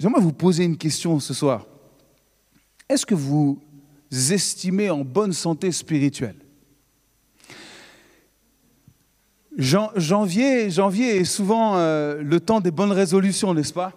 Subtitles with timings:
[0.00, 1.66] J'aimerais vous poser une question ce soir.
[2.88, 3.60] Est-ce que vous
[4.10, 6.36] estimez en bonne santé spirituelle?
[9.58, 13.92] Janvier, janvier est souvent euh, le temps des bonnes résolutions, n'est-ce pas?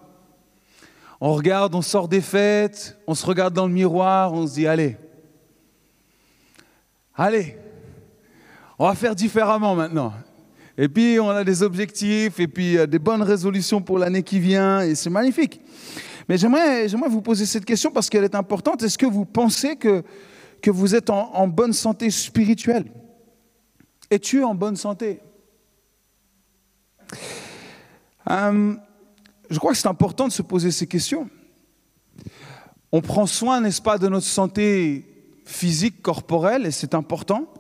[1.22, 4.68] On regarde, on sort des fêtes, on se regarde dans le miroir, on se dit
[4.68, 4.98] allez,
[7.16, 7.56] allez,
[8.78, 10.12] on va faire différemment maintenant.
[10.78, 14.82] Et puis on a des objectifs et puis des bonnes résolutions pour l'année qui vient
[14.82, 15.62] et c'est magnifique.
[16.28, 18.82] Mais j'aimerais, j'aimerais vous poser cette question parce qu'elle est importante.
[18.82, 20.04] Est-ce que vous pensez que,
[20.62, 22.86] que vous êtes en, en bonne santé spirituelle?
[24.10, 25.20] Es-tu en bonne santé?
[28.30, 28.74] Euh,
[29.50, 31.30] Je crois que c'est important de se poser ces questions.
[32.92, 35.06] On prend soin, n'est-ce pas, de notre santé
[35.46, 37.54] physique, corporelle, et c'est important.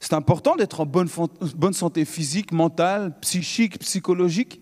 [0.00, 4.60] C'est important d'être en bonne, santé physique, mentale, psychique, psychologique.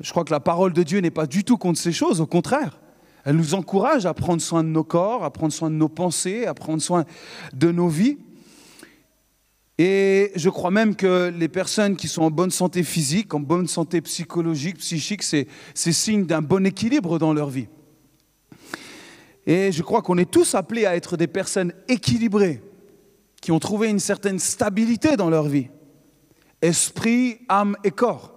[0.00, 2.26] Je crois que la parole de Dieu n'est pas du tout contre ces choses, au
[2.26, 2.80] contraire.
[3.24, 6.46] Elle nous encourage à prendre soin de nos corps, à prendre soin de nos pensées,
[6.46, 7.04] à prendre soin
[7.52, 8.18] de nos vies.
[9.78, 13.66] Et je crois même que les personnes qui sont en bonne santé physique, en bonne
[13.66, 17.66] santé psychologique, psychique, c'est signe d'un bon équilibre dans leur vie.
[19.46, 22.62] Et je crois qu'on est tous appelés à être des personnes équilibrées,
[23.44, 25.68] qui ont trouvé une certaine stabilité dans leur vie,
[26.62, 28.32] esprit, âme et corps.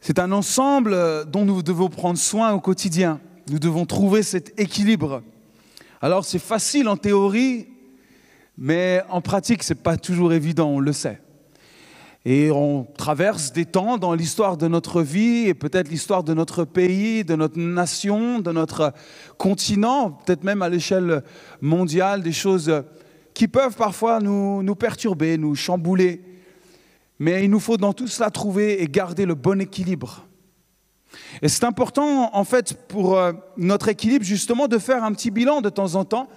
[0.00, 3.20] C'est un ensemble dont nous devons prendre soin au quotidien.
[3.50, 5.22] Nous devons trouver cet équilibre.
[6.00, 7.68] Alors c'est facile en théorie,
[8.56, 11.20] mais en pratique, ce n'est pas toujours évident, on le sait.
[12.28, 16.64] Et on traverse des temps dans l'histoire de notre vie et peut-être l'histoire de notre
[16.64, 18.92] pays, de notre nation, de notre
[19.38, 21.22] continent, peut-être même à l'échelle
[21.60, 22.82] mondiale, des choses
[23.32, 26.20] qui peuvent parfois nous, perturber, nous chambouler.
[27.20, 30.26] Mais il nous faut dans tout cela trouver et garder le bon équilibre.
[31.42, 35.60] Et c'est important, en fait, pour euh, notre équilibre, justement, de faire un petit bilan
[35.60, 36.28] de temps en temps,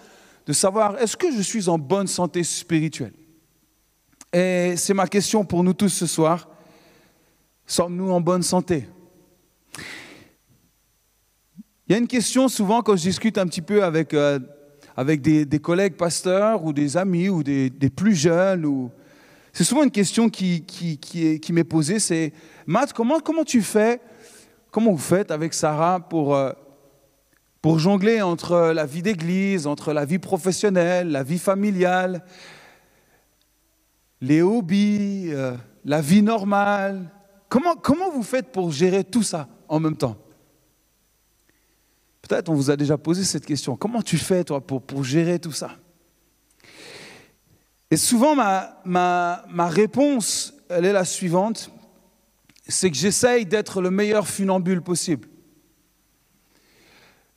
[0.46, 3.14] de savoir est-ce que je suis en bonne santé spirituelle?
[4.32, 6.48] Et c'est ma question pour nous tous ce soir.
[7.66, 8.88] Sommes-nous en bonne santé?
[11.88, 14.40] Il y a une question souvent quand je discute un petit peu avec, euh,
[14.96, 18.90] avec des, collègues pasteurs ou des amis ou des, plus jeunes.
[19.54, 22.32] C'est souvent une question qui, qui, qui, m'est posée, c'est
[22.68, 24.00] Matt, comment, comment tu fais,
[24.70, 26.52] comment vous faites avec Sarah pour, euh,
[27.60, 32.24] pour jongler entre la vie d'église, entre la vie professionnelle, la vie familiale?
[34.22, 37.10] Les hobbies, euh, la vie normale.
[37.48, 40.18] Comment, vous faites pour gérer tout ça en même temps?
[42.22, 43.76] Peut-être on vous a déjà posé cette question.
[43.76, 45.72] Comment tu fais, toi, pour, gérer tout ça?
[47.90, 51.72] Et souvent, ma, ma, ma réponse, elle est la suivante.
[52.68, 55.28] C'est que j'essaye d'être le meilleur funambule possible.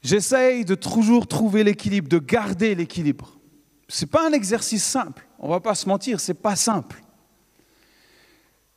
[0.02, 3.38] J'essaye de toujours trouver l'équilibre, de garder l'équilibre.
[3.92, 5.28] Ce n'est pas un exercice simple.
[5.38, 7.02] On ne va pas se mentir, ce n'est pas simple.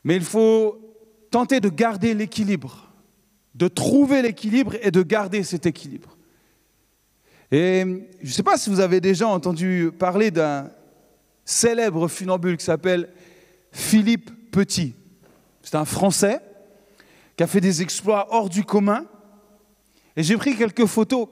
[0.04, 0.78] Mais il faut
[1.32, 2.92] tenter de garder l'équilibre,
[3.54, 6.18] de trouver l'équilibre et de garder cet équilibre.
[7.50, 7.86] Et
[8.22, 10.70] je ne sais pas si vous avez déjà entendu parler d'un
[11.46, 13.08] célèbre funambule qui s'appelle
[13.72, 14.96] Philippe Petit.
[15.62, 16.42] C'est un Français
[17.38, 19.06] qui a fait des exploits hors du commun.
[20.18, 21.30] Et j'ai pris quelques photos.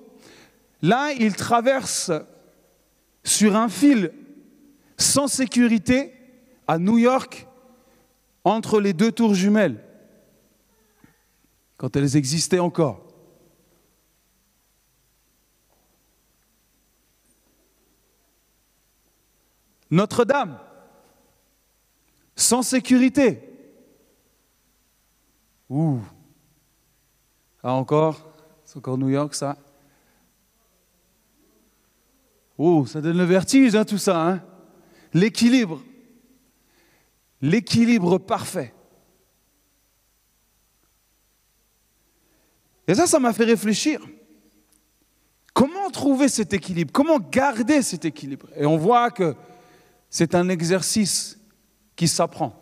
[0.81, 2.13] Là, il traverse
[3.23, 4.13] sur un fil
[4.97, 6.13] sans sécurité
[6.67, 7.47] à New York
[8.43, 9.83] entre les deux tours jumelles,
[11.77, 13.07] quand elles existaient encore.
[19.89, 20.59] Notre-Dame,
[22.35, 23.49] sans sécurité.
[25.69, 25.99] Ouh.
[27.61, 28.33] Ah encore
[28.65, 29.55] C'est encore New York, ça
[32.57, 34.21] Oh, ça donne le vertige, hein, tout ça.
[34.21, 34.43] Hein
[35.13, 35.81] l'équilibre,
[37.41, 38.73] l'équilibre parfait.
[42.87, 44.01] Et ça, ça m'a fait réfléchir.
[45.53, 46.91] Comment trouver cet équilibre?
[46.91, 48.47] Comment garder cet équilibre?
[48.55, 49.35] Et on voit que
[50.09, 51.39] c'est un exercice
[51.95, 52.59] qui s'apprend.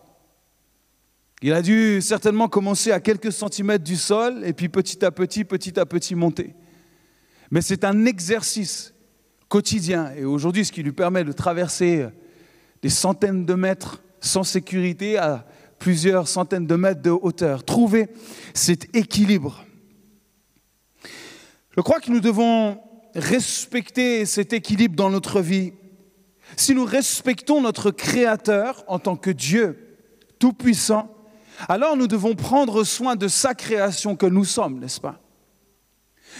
[1.41, 5.43] Il a dû certainement commencer à quelques centimètres du sol et puis petit à petit,
[5.43, 6.53] petit à petit monter.
[7.49, 8.93] Mais c'est un exercice
[9.51, 10.13] quotidien.
[10.15, 12.07] Et aujourd'hui, ce qui lui permet de traverser
[12.81, 15.45] des centaines de mètres sans sécurité à
[15.77, 17.65] plusieurs centaines de mètres de hauteur.
[17.65, 18.07] Trouver
[18.53, 19.65] cet équilibre.
[21.75, 22.79] Je crois que nous devons
[23.13, 25.73] respecter cet équilibre dans notre vie.
[26.55, 29.97] Si nous respectons notre Créateur en tant que Dieu
[30.39, 31.13] Tout-Puissant,
[31.67, 35.19] alors nous devons prendre soin de sa création que nous sommes, n'est-ce pas?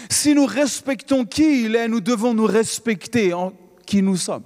[0.10, 3.54] Si nous respectons qui il est, nous devons nous respecter en
[3.86, 4.44] qui nous sommes.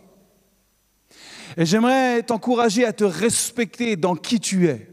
[1.58, 4.90] Et j'aimerais t'encourager à te respecter dans qui tu es.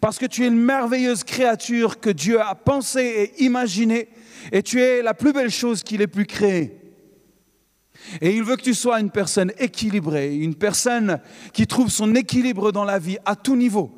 [0.00, 4.08] Parce que tu es une merveilleuse créature que Dieu a pensée et imaginée,
[4.52, 6.76] et tu es la plus belle chose qu'il ait pu créer.
[8.20, 11.20] Et il veut que tu sois une personne équilibrée, une personne
[11.52, 13.90] qui trouve son équilibre dans la vie à tout niveau,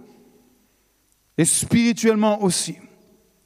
[1.38, 2.76] et spirituellement aussi.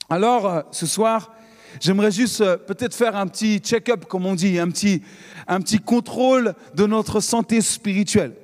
[0.09, 1.36] Alors, euh, ce soir,
[1.81, 5.03] j'aimerais juste euh, peut-être faire un petit check-up, comme on dit, un petit,
[5.47, 8.35] un petit contrôle de notre santé spirituelle.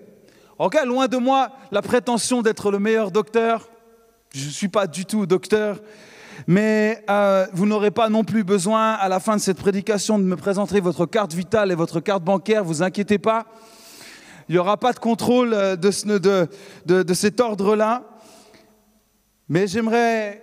[0.58, 3.69] Ok, loin de moi la prétention d'être le meilleur docteur.
[4.34, 5.81] Je ne suis pas du tout docteur,
[6.46, 10.25] mais euh, vous n'aurez pas non plus besoin, à la fin de cette prédication, de
[10.25, 12.64] me présenter votre carte vitale et votre carte bancaire.
[12.64, 13.46] Vous inquiétez pas.
[14.49, 16.49] Il n'y aura pas de contrôle euh, de, de,
[16.87, 18.05] de, de cet ordre-là.
[19.49, 20.43] Mais j'aimerais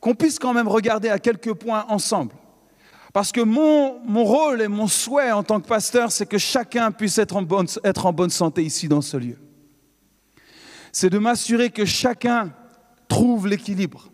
[0.00, 2.34] qu'on puisse quand même regarder à quelques points ensemble.
[3.12, 7.18] Parce que mon, rôle et mon souhait en tant que pasteur, c'est que chacun puisse
[7.18, 9.38] être en, bonne, être en bonne santé ici dans ce lieu.
[10.92, 12.52] C'est de m'assurer que chacun
[13.08, 14.10] trouve l'équilibre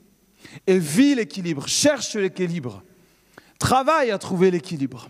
[0.67, 2.83] et vit l'équilibre, cherche l'équilibre,
[3.59, 5.09] travaille à trouver l'équilibre.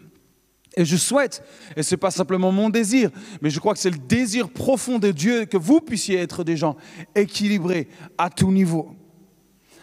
[0.77, 1.43] Et je souhaite,
[1.77, 4.99] et ce n'est pas simplement mon désir, mais je crois que c'est le désir profond
[4.99, 6.77] de Dieu que vous puissiez être des gens
[7.15, 7.89] équilibrés
[8.19, 8.95] à tout niveau.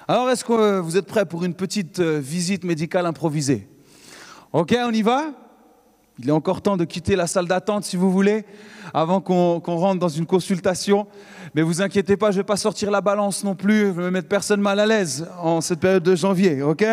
[0.06, 3.70] Alors, est-ce que vous êtes prêts pour une petite euh, visite médicale improvisée?
[4.52, 5.32] Ok, on y va?
[6.20, 8.44] Il est encore temps de quitter la salle d'attente si vous voulez,
[8.94, 11.08] avant qu'on qu rentre dans une consultation.
[11.56, 14.04] Mais vous inquiétez pas, je ne vais pas sortir la balance non plus, je ne
[14.04, 16.84] vais mettre personne mal à l'aise en cette période de janvier, ok?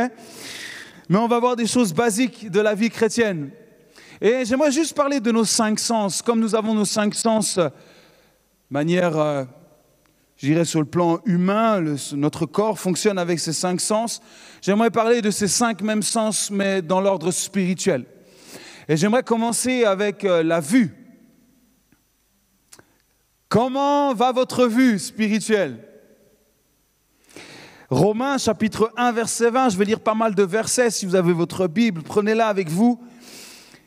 [1.09, 3.51] Mais on va voir des choses basiques de la vie chrétienne.
[4.21, 6.23] Et j'aimerais juste parler de nos cinq sens.
[6.23, 7.59] Comme nous avons nos cinq sens,
[8.71, 9.45] manière euh,
[10.41, 11.85] je dirais sur le plan humain,
[12.15, 14.23] notre corps fonctionne avec ces cinq sens.
[14.63, 18.07] J'aimerais parler de ces cinq mêmes sens, mais dans l'ordre spirituel.
[18.89, 20.95] Et j'aimerais commencer avec euh, la vue.
[23.51, 25.87] Comment va votre vue spirituelle?
[27.91, 31.35] Romains chapitre 1 verset 20, je vais lire pas mal de versets si vous avez
[31.35, 32.99] votre Bible, prenez-la avec vous.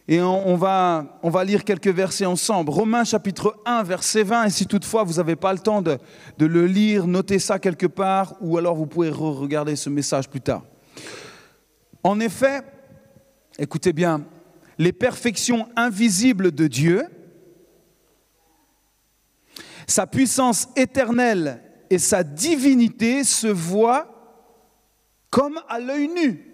[0.07, 1.05] Et on, va,
[1.45, 2.71] lire quelques versets ensemble.
[2.71, 4.45] Romains chapitre 1, verset 20.
[4.45, 5.97] Et si toutefois vous n'avez pas le temps de,
[6.39, 10.41] le lire, notez ça quelque part, ou alors vous pouvez re regarder ce message plus
[10.41, 10.63] tard.
[12.03, 12.61] En effet,
[13.57, 14.25] écoutez bien,
[14.77, 17.05] les perfections invisibles de Dieu,
[19.87, 24.09] sa puissance éternelle et sa divinité se voient
[25.29, 26.45] comme à l'œil nu.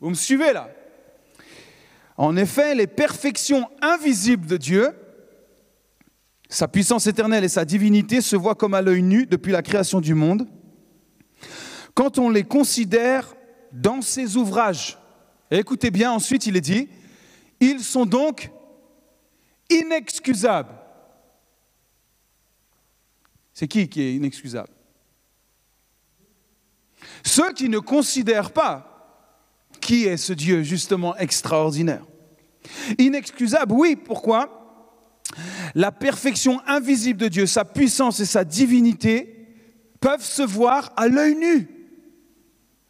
[0.00, 0.68] Vous me suivez là?
[2.18, 4.90] En effet, les perfections invisibles de Dieu,
[6.48, 10.00] sa puissance éternelle et sa divinité se voient comme à l'œil nu depuis la création
[10.00, 10.48] du monde,
[11.94, 13.36] quand on les considère
[13.70, 14.98] dans ses ouvrages.
[15.52, 16.88] Écoutez bien, ensuite il est dit,
[17.60, 18.50] ils sont donc
[19.70, 20.74] inexcusables.
[23.54, 24.70] C'est qui qui est inexcusable?
[27.24, 28.88] Ceux qui ne considèrent pas
[29.80, 32.04] qui est ce Dieu justement extraordinaire
[32.98, 34.54] Inexcusable, oui, pourquoi?
[35.74, 39.46] La perfection invisible de Dieu, sa puissance et sa divinité
[40.00, 41.68] peuvent se voir à l'œil nu.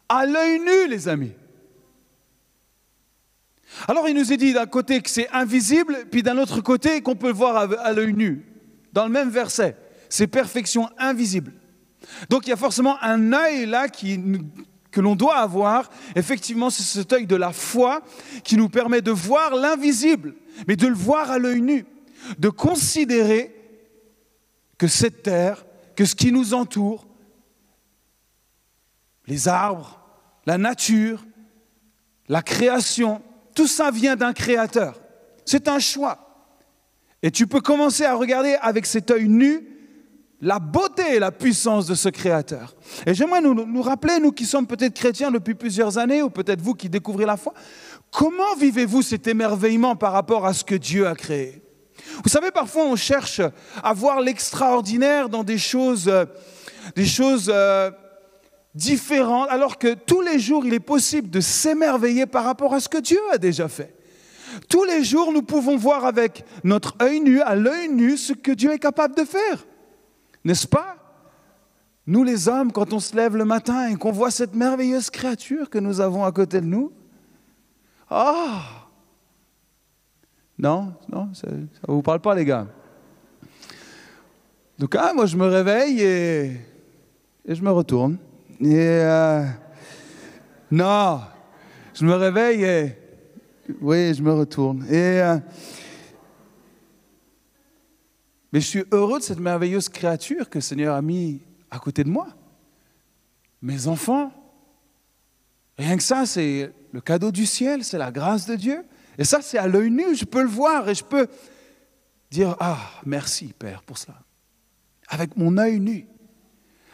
[0.07, 1.33] À l'œil nu, les amis.
[3.87, 7.15] Alors il nous est dit d'un côté que c'est invisible, puis d'un autre côté qu'on
[7.15, 8.45] peut le voir à l'œil nu.
[8.93, 9.75] Dans le même verset,
[10.09, 11.53] c'est perfection invisible.
[12.29, 14.19] Donc il y a forcément un œil là qui
[14.91, 18.01] que l'on doit avoir, effectivement, c'est cet œil de la foi
[18.43, 20.35] qui nous permet de voir l'invisible,
[20.67, 21.85] mais de le voir à l'œil nu,
[22.37, 23.55] de considérer
[24.77, 25.65] que cette terre,
[25.95, 27.05] que ce qui nous entoure,
[29.27, 30.01] les arbres,
[30.45, 31.25] la nature,
[32.27, 33.21] la création,
[33.53, 34.99] tout ça vient d'un créateur.
[35.45, 36.29] C'est un choix.
[37.21, 39.68] Et tu peux commencer à regarder avec cet œil nu
[40.41, 42.75] la beauté et la puissance de ce Créateur.
[43.05, 46.75] Et j'aimerais nous, rappeler, nous qui sommes peut-être chrétiens depuis plusieurs années, ou peut-être vous
[46.75, 47.53] qui découvrez la foi,
[48.11, 51.61] comment vivez-vous cet émerveillement par rapport à ce que Dieu a créé?
[52.23, 53.41] Vous savez, parfois on cherche
[53.83, 56.25] à voir l'extraordinaire dans des choses, euh,
[57.49, 57.91] euh,
[58.73, 62.87] différentes, alors que tous les jours il est possible de s'émerveiller par rapport à ce
[62.87, 63.95] que Dieu a déjà fait.
[64.67, 68.51] Tous les jours, nous pouvons voir avec notre œil nu, à l'œil nu, ce que
[68.51, 69.65] Dieu est capable de faire.
[70.43, 70.95] N'est-ce pas?
[72.07, 75.69] Nous les hommes, quand on se lève le matin et qu'on voit cette merveilleuse créature
[75.69, 76.91] que nous avons à côté de nous,
[78.09, 78.63] ah
[80.57, 82.67] Non, non, ça ne vous parle pas les gars.
[84.79, 86.45] Donc ah, moi je me réveille et,
[87.45, 88.17] et je me retourne.
[88.61, 89.45] Et euh,
[90.71, 91.21] non,
[91.93, 92.97] je me réveille et
[93.81, 94.85] oui, je me retourne.
[94.89, 95.37] Et euh,
[98.51, 102.03] mais je suis heureux de cette merveilleuse créature que le Seigneur a mis à côté
[102.03, 102.27] de moi.
[103.61, 104.31] Mes enfants.
[105.77, 108.83] Rien que ça, c'est le cadeau du ciel, c'est la grâce de Dieu.
[109.17, 111.27] Et ça, c'est à l'œil nu, je peux le voir et je peux
[112.31, 114.15] dire, ah, merci Père pour cela.
[115.07, 116.07] Avec mon œil nu.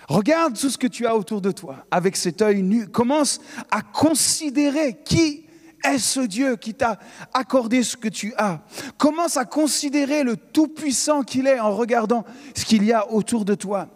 [0.07, 2.87] Regarde tout ce que tu as autour de toi avec cet œil nu.
[2.87, 3.39] Commence
[3.71, 5.44] à considérer qui
[5.91, 6.99] est ce Dieu qui t'a
[7.33, 8.61] accordé ce que tu as?
[8.97, 12.23] Commence à considérer le Tout-Puissant qu'il est en regardant
[12.55, 13.89] ce qu'il y a autour de toi.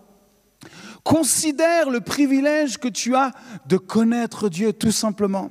[1.04, 3.32] Considère le privilège que tu as
[3.68, 5.50] de connaître Dieu tout simplement.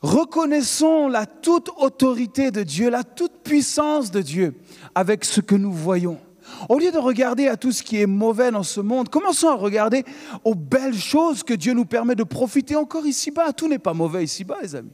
[0.00, 4.54] Reconnaissons la toute autorité de Dieu, la toute puissance de Dieu
[4.94, 6.20] avec ce que nous voyons.
[6.68, 9.54] Au lieu de regarder à tout ce qui est mauvais dans ce monde, commençons à
[9.54, 10.04] regarder
[10.44, 13.52] aux belles choses que Dieu nous permet de profiter encore ici-bas.
[13.52, 14.92] Tout n'est pas mauvais ici-bas, les amis.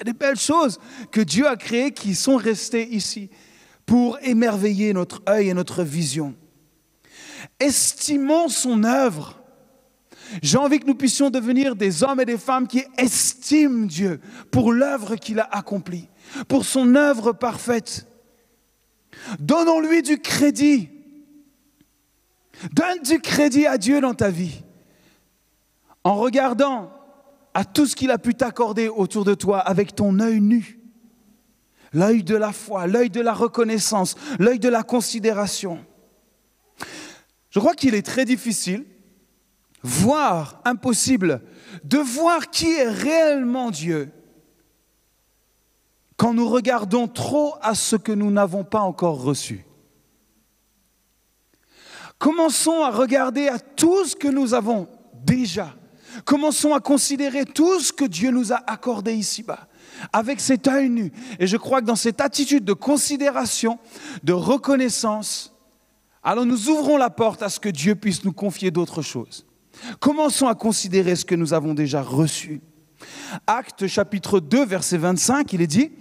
[0.00, 0.78] Y a des belles choses
[1.10, 3.28] que Dieu a créées qui sont restées ici
[3.84, 6.34] pour émerveiller notre œil et notre vision.
[7.58, 9.42] Estimons son œuvre.
[10.42, 14.72] J'ai envie que nous puissions devenir des hommes et des femmes qui estiment Dieu pour
[14.72, 16.08] l'œuvre qu'il a accomplie,
[16.48, 18.06] pour son œuvre parfaite.
[19.38, 20.88] Donnons-lui du crédit.
[22.72, 24.62] Donne du crédit à Dieu dans ta vie
[26.04, 26.90] en regardant
[27.54, 30.78] à tout ce qu'il a pu t'accorder autour de toi avec ton œil nu.
[31.92, 35.84] L'œil de la foi, l'œil de la reconnaissance, l'œil de la considération.
[37.50, 38.84] Je crois qu'il est très difficile,
[39.82, 41.42] voire impossible,
[41.82, 44.12] de voir qui est réellement Dieu
[46.16, 49.64] quand nous regardons trop à ce que nous n'avons pas encore reçu.
[52.18, 55.74] Commençons à regarder à tout ce que nous avons déjà
[56.24, 59.68] Commençons à considérer tout ce que Dieu nous a accordé ici-bas,
[60.12, 61.12] avec cet œil nu.
[61.38, 63.78] Et je crois que dans cette attitude de considération,
[64.22, 65.54] de reconnaissance,
[66.22, 69.46] alors nous ouvrons la porte à ce que Dieu puisse nous confier d'autres choses.
[70.00, 72.60] Commençons à considérer ce que nous avons déjà reçu.
[73.46, 75.92] Acte chapitre 2, verset 25, il est dit,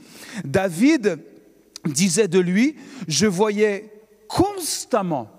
[0.44, 1.24] David
[1.86, 2.76] disait de lui,
[3.08, 3.94] je voyais
[4.28, 5.30] constamment,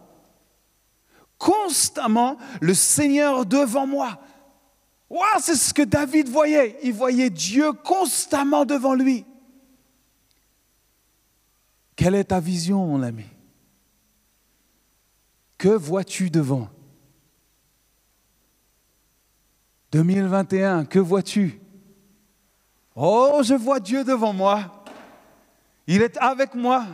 [1.39, 4.21] constamment le Seigneur devant moi.
[5.11, 6.79] Wow, c'est ce que David voyait.
[6.85, 9.27] Il voyait Dieu constamment devant lui.
[11.97, 13.25] Quelle est ta vision, mon ami?
[15.59, 16.69] Que vois-tu devant?
[19.91, 21.61] 2021, que vois-tu?
[22.95, 24.85] Oh, je vois Dieu devant moi.
[25.89, 26.87] Il est avec moi.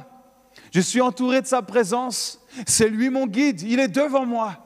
[0.72, 2.40] Je suis entouré de sa présence.
[2.66, 3.60] C'est lui mon guide.
[3.60, 4.65] Il est devant moi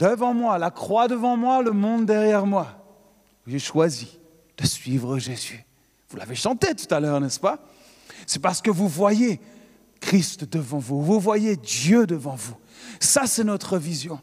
[0.00, 2.68] devant moi, la croix devant moi, le monde derrière moi.
[3.46, 4.18] J'ai choisi
[4.56, 5.64] de suivre Jésus.
[6.08, 7.58] Vous l'avez chanté tout à l'heure, n'est-ce pas?
[8.26, 9.40] C'est parce que vous voyez
[10.00, 12.56] Christ devant vous, vous voyez Dieu devant vous.
[12.98, 14.18] Ça, c'est notre vision.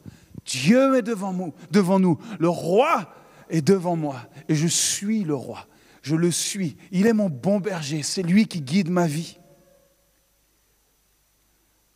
[0.46, 2.18] Dieu est devant nous, devant nous.
[2.40, 3.14] Le roi
[3.50, 4.16] est devant moi
[4.50, 5.68] et je suis le roi.
[6.02, 6.78] Je le suis.
[6.92, 8.02] Il est mon bon berger.
[8.02, 9.38] C'est lui qui guide ma vie.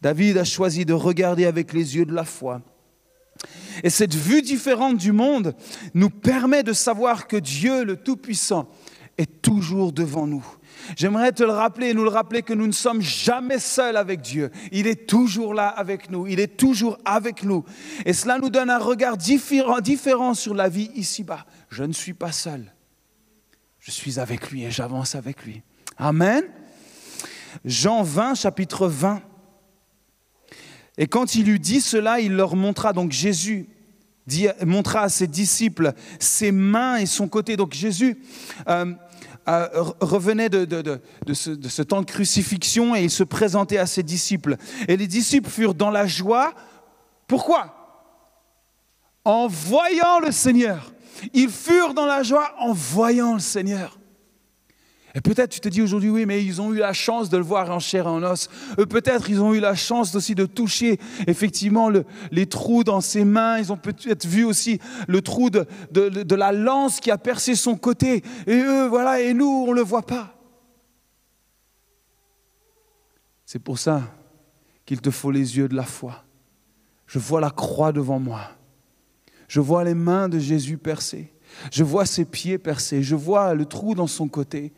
[0.01, 2.61] David a choisi de regarder avec les yeux de la foi
[3.83, 5.55] et cette vue différente du monde
[5.93, 8.69] nous permet de savoir que Dieu, le Tout-Puissant,
[9.17, 10.45] est toujours devant nous.
[10.95, 14.21] J'aimerais te le rappeler et nous le rappeler que nous ne sommes jamais seuls avec
[14.21, 14.49] Dieu.
[14.71, 16.27] Il est toujours là avec nous.
[16.27, 17.63] Il est toujours avec nous.
[18.05, 21.45] Et cela nous donne un regard différent, différent sur la vie ici-bas.
[21.69, 22.73] Je ne suis pas seul.
[23.79, 25.61] Je suis avec lui et j'avance avec lui.
[25.97, 26.43] Amen.
[27.65, 29.21] Jean 20, chapitre 20.
[30.97, 33.67] Et quand il eut dit cela, il leur montra, donc Jésus
[34.65, 37.57] montra à ses disciples ses mains et son côté.
[37.57, 38.21] Donc Jésus
[38.67, 38.93] euh,
[39.47, 39.67] euh,
[39.99, 44.03] revenait de, de, ce, de ce temps de crucifixion et il se présentait à ses
[44.03, 44.57] disciples.
[44.87, 46.53] Et les disciples furent dans la joie.
[47.27, 47.75] Pourquoi?
[49.25, 50.93] En voyant le Seigneur.
[51.33, 53.97] Ils furent dans la joie en voyant le Seigneur.
[55.13, 57.43] Et peut-être tu te dis aujourd'hui, oui, mais ils ont eu la chance de le
[57.43, 58.49] voir en chair et en os.
[58.89, 61.89] Peut-être ils ont eu la chance aussi de toucher effectivement
[62.31, 63.59] les trous dans ses mains.
[63.59, 67.75] Ils ont peut-être vu aussi le trou de, de, la lance qui a percé son
[67.75, 68.23] côté.
[68.47, 70.37] Et eux, voilà, et nous, on ne le voit pas.
[73.45, 74.03] C'est pour ça
[74.85, 76.23] qu'il te faut les yeux de la foi.
[77.05, 78.51] Je vois la croix devant moi.
[79.49, 81.33] Je vois les mains de Jésus percées.
[81.69, 83.03] Je vois ses pieds percés.
[83.03, 84.71] Je vois le trou dans son côté.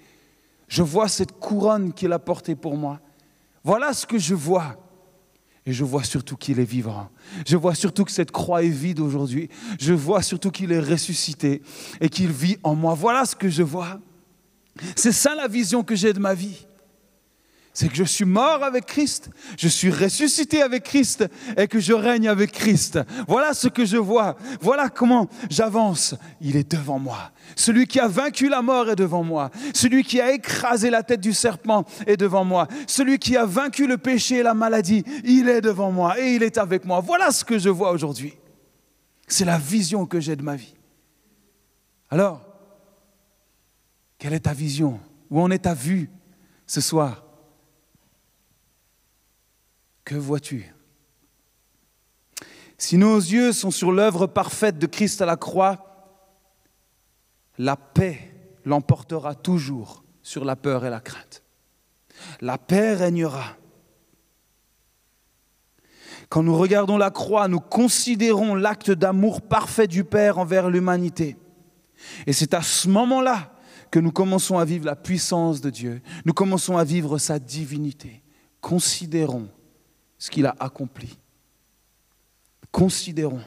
[0.73, 2.99] Je vois cette couronne qu'il a portée pour moi.
[3.63, 4.75] Voilà ce que je vois.
[5.67, 7.09] Et je vois surtout qu'il est vivant.
[7.45, 9.49] Je vois surtout que cette croix est vide aujourd'hui.
[9.79, 11.61] Je vois surtout qu'il est ressuscité
[12.01, 12.95] et qu'il vit en moi.
[12.95, 13.99] Voilà ce que je vois.
[14.95, 16.65] C'est ça la vision que j'ai de ma vie
[17.73, 21.25] c'est que je suis mort avec Christ, je suis ressuscité avec Christ
[21.57, 22.99] et que je règne avec Christ.
[23.27, 26.15] Voilà ce que je vois, voilà comment j'avance.
[26.39, 27.31] Il est devant moi.
[27.55, 29.49] Celui qui a vaincu la mort est devant moi.
[29.73, 32.67] Celui qui a écrasé la tête du serpent est devant moi.
[32.87, 36.43] Celui qui a vaincu le péché et la maladie, il est devant moi et il
[36.43, 36.99] est avec moi.
[36.99, 38.33] Voilà ce que je vois aujourd'hui.
[39.27, 40.75] C'est la vision que j'ai de ma vie.
[42.11, 42.41] Alors,
[44.19, 44.99] quelle est ta vision?
[45.31, 46.11] Où en est ta vue
[46.67, 47.22] ce soir?
[50.03, 50.73] Que vois-tu?
[52.77, 55.93] Si nos yeux sont sur l'œuvre parfaite de Christ à la croix,
[57.57, 58.33] la paix
[58.65, 61.43] l'emportera toujours sur la peur et la crainte.
[62.41, 63.57] La paix régnera.
[66.29, 71.37] Quand nous regardons la croix, nous considérons l'acte d'amour parfait du Père envers l'humanité.
[72.25, 73.53] Et c'est à ce moment-là
[73.91, 76.01] que nous commençons à vivre la puissance de Dieu.
[76.25, 78.23] Nous commençons à vivre sa divinité.
[78.61, 79.49] Considérons
[80.23, 81.17] ce qu'il a accompli.
[82.71, 83.41] Considérons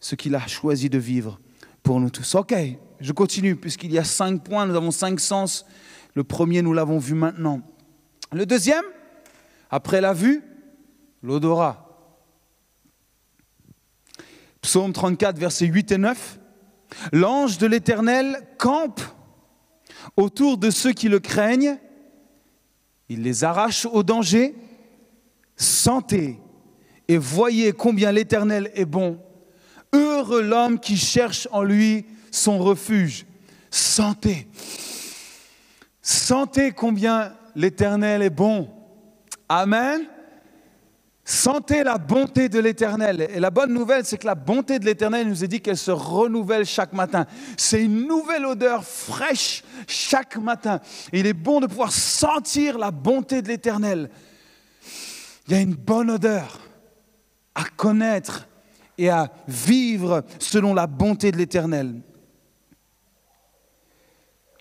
[0.00, 1.38] ce qu'il a choisi de vivre
[1.84, 2.34] pour nous tous.
[2.34, 2.52] Ok,
[2.98, 5.64] je continue, puisqu'il y a cinq points, nous avons cinq sens.
[6.14, 7.60] Le premier, nous l'avons vu maintenant.
[8.32, 8.82] Le deuxième,
[9.70, 10.42] après la vue,
[11.22, 11.86] l'odorat.
[14.60, 16.40] Psaume 34, versets 8 et 9.
[17.12, 19.02] L'ange de l'Éternel campe
[20.16, 21.78] autour de ceux qui le craignent.
[23.08, 24.56] Il les arrache au danger
[25.60, 26.40] Sentez
[27.06, 29.20] et voyez combien l'Éternel est bon.
[29.92, 33.26] Heureux l'homme qui cherche en lui son refuge.
[33.70, 34.48] Sentez.
[36.00, 38.70] Sentez combien l'Éternel est bon.
[39.50, 40.06] Amen.
[41.26, 43.28] Sentez la bonté de l'Éternel.
[43.30, 45.90] Et la bonne nouvelle, c'est que la bonté de l'Éternel nous est dit qu'elle se
[45.90, 47.26] renouvelle chaque matin.
[47.58, 50.80] C'est une nouvelle odeur fraîche chaque matin.
[51.12, 54.08] il est bon de pouvoir sentir la bonté de l'Éternel.
[55.50, 56.60] Il y a une bonne odeur
[57.56, 58.46] à connaître
[58.96, 62.02] et à vivre selon la bonté de l'Éternel.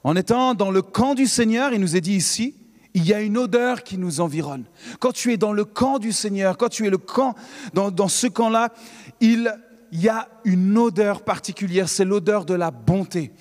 [0.04, 2.56] En étant dans le camp du Seigneur, il nous est dit ici,
[2.96, 4.66] il y a une odeur qui nous environne.
[5.00, 7.36] Quand tu es dans le camp du Seigneur, quand tu es le camp,
[7.76, 8.74] dans, ce camp-là,
[9.22, 9.56] il
[9.92, 13.32] y a une odeur particulière, c'est l'odeur de la bonté.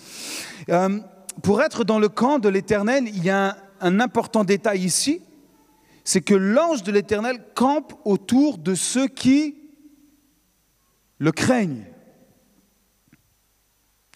[0.69, 0.99] Euh,
[1.43, 5.23] pour être dans le camp de l'Éternel, il y a un important détail ici,
[6.09, 9.57] c'est que l'ange de l'Éternel campe autour de ceux qui
[11.19, 11.85] le craignent.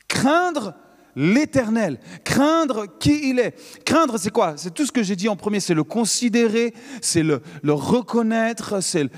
[0.08, 0.72] Craindre
[1.16, 3.84] l'Éternel, craindre qui il est.
[3.84, 4.54] Craindre, c'est quoi?
[4.56, 9.10] C'est tout ce que j'ai dit en premier, c'est le considérer, c'est le, reconnaître, c'est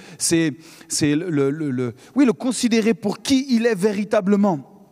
[1.01, 4.91] le, oui, le considérer pour qui il est véritablement.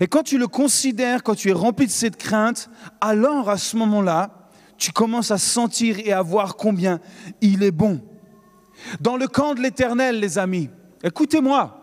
[0.00, 2.68] Et quand tu le considères, quand tu es rempli de cette crainte,
[3.00, 4.43] alors à ce moment-là,
[4.76, 7.00] tu commences à sentir et à voir combien
[7.40, 8.00] il est bon.
[9.00, 10.70] Dans le camp de l'Éternel, les amis,
[11.02, 11.80] écoutez-moi,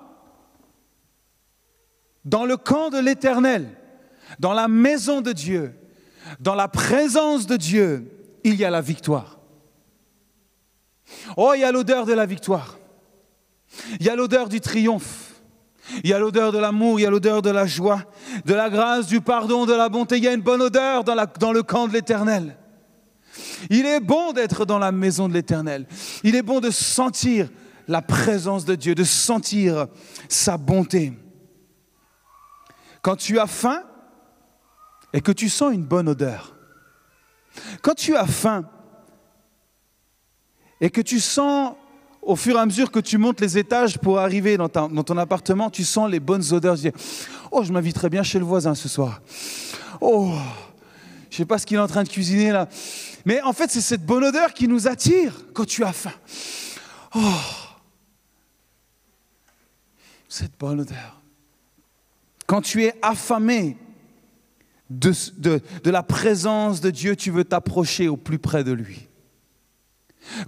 [2.25, 3.77] dans le camp de l'Éternel,
[4.39, 5.73] dans la maison de Dieu,
[6.39, 9.39] dans la présence de Dieu, il y a la victoire.
[11.37, 12.77] Oh, il y a l'odeur de la victoire.
[13.99, 15.31] Il y a l'odeur du triomphe.
[16.03, 18.03] Il y a l'odeur de l'amour, il y a l'odeur de la joie,
[18.45, 20.17] de la grâce, du pardon, de la bonté.
[20.17, 22.57] Il y a une bonne odeur dans, le camp de l'Éternel.
[23.69, 25.87] Il est bon d'être dans la maison de l'Éternel.
[26.23, 27.49] Il est bon de sentir
[27.87, 29.87] la présence de Dieu, de sentir
[30.29, 31.13] sa bonté.
[33.01, 33.83] Quand tu as faim
[35.13, 36.55] et que tu sens une bonne odeur,
[37.81, 38.65] quand tu as faim
[40.79, 41.73] et que tu sens
[42.21, 45.69] au fur et à mesure que tu montes les étages pour arriver dans, ton appartement,
[45.69, 46.77] tu sens les bonnes odeurs.
[47.51, 49.21] Oh, je m'inviterai bien chez le voisin ce soir.
[49.99, 50.31] Oh,
[51.29, 52.67] je ne sais pas ce qu'il est en train de cuisiner là.
[53.25, 56.13] Mais en fait, c'est cette bonne odeur qui nous attire quand tu as faim.
[57.15, 57.19] Oh,
[60.27, 61.21] cette bonne odeur.
[62.47, 63.77] Quand tu es affamé
[64.89, 69.07] de, de la présence de Dieu, tu veux t'approcher au plus près de lui.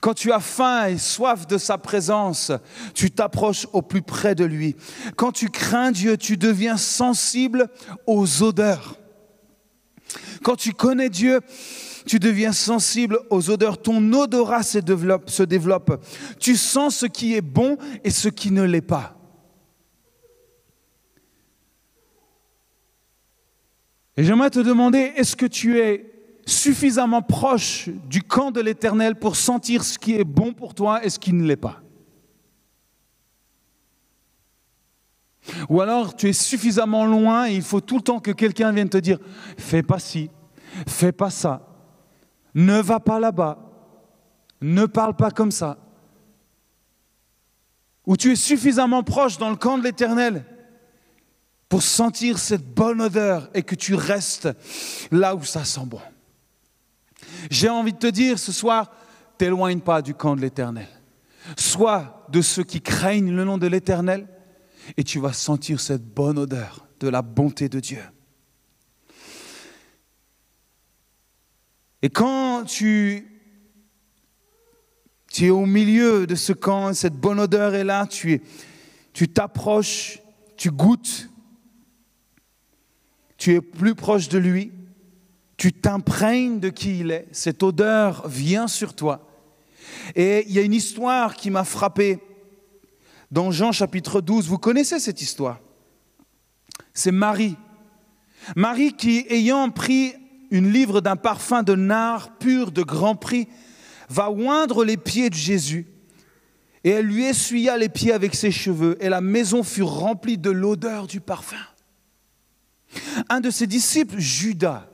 [0.02, 2.52] Quand tu as faim et soif de sa présence,
[2.94, 4.76] tu t'approches au plus près de lui.
[5.16, 7.70] Quand tu crains Dieu, tu deviens sensible
[8.06, 8.98] aux odeurs.
[10.44, 11.42] Quand tu connais Dieu,
[12.06, 16.06] tu deviens sensible aux odeurs, ton odorat se développe.
[16.40, 19.18] Tu sens ce qui est bon et ce qui ne l'est pas.
[24.16, 26.12] Et j'aimerais te demander, est-ce que tu es
[26.46, 31.10] suffisamment proche du camp de l'Éternel pour sentir ce qui est bon pour toi et
[31.10, 31.82] ce qui ne l'est pas?
[35.68, 38.90] Ou alors tu es suffisamment loin et il faut tout le temps que quelqu'un vienne
[38.90, 39.20] te dire
[39.58, 40.30] fais pas ci,
[40.88, 41.73] fais pas ça,
[42.56, 43.60] ne va pas là-bas,
[44.62, 45.78] ne parle pas comme ça.
[48.06, 50.46] Ou tu es suffisamment proche dans le camp de l'Éternel
[51.70, 54.50] pour sentir cette bonne odeur et que tu restes
[55.12, 56.02] là où ça sent bon.
[57.50, 58.92] J'ai envie de te dire ce soir,
[59.38, 60.88] t'éloigne pas du camp de l'Éternel.
[61.58, 64.28] Sois de ceux qui craignent le nom de l'Éternel
[64.98, 68.04] et tu vas sentir cette bonne odeur de la bonté de Dieu.
[72.04, 73.26] Et quand tu,
[75.32, 78.42] tu es au milieu de ce camp, cette bonne odeur est là, tu
[79.30, 80.20] t'approches,
[80.58, 81.30] tu goûtes,
[83.38, 84.74] tu es plus proche de lui,
[85.56, 89.26] tu t'imprègnes de qui il est, cette odeur vient sur toi.
[90.14, 92.20] Et il y a une histoire qui m'a frappé
[93.32, 94.50] dans Jean chapitre 12.
[94.50, 95.62] Vous connaissez cette histoire?
[96.94, 97.56] C'est Marie.
[98.58, 100.16] Marie qui, ayant pris
[100.54, 103.48] une livre d'un parfum de nard pur de grand prix,
[104.08, 105.88] va oindre les pieds de Jésus.
[106.84, 110.52] Et elle lui essuya les pieds avec ses cheveux, et la maison fut remplie de
[110.52, 111.58] l'odeur du parfum.
[113.30, 114.88] Un de ses disciples, Judas,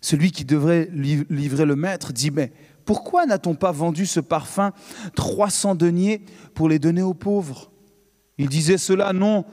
[0.00, 2.50] celui qui devrait livrer le maître, dit, mais
[2.86, 4.72] pourquoi n'a-t-on pas vendu ce parfum
[5.16, 7.70] 300 deniers pour les donner aux pauvres?
[8.38, 9.44] Il disait cela non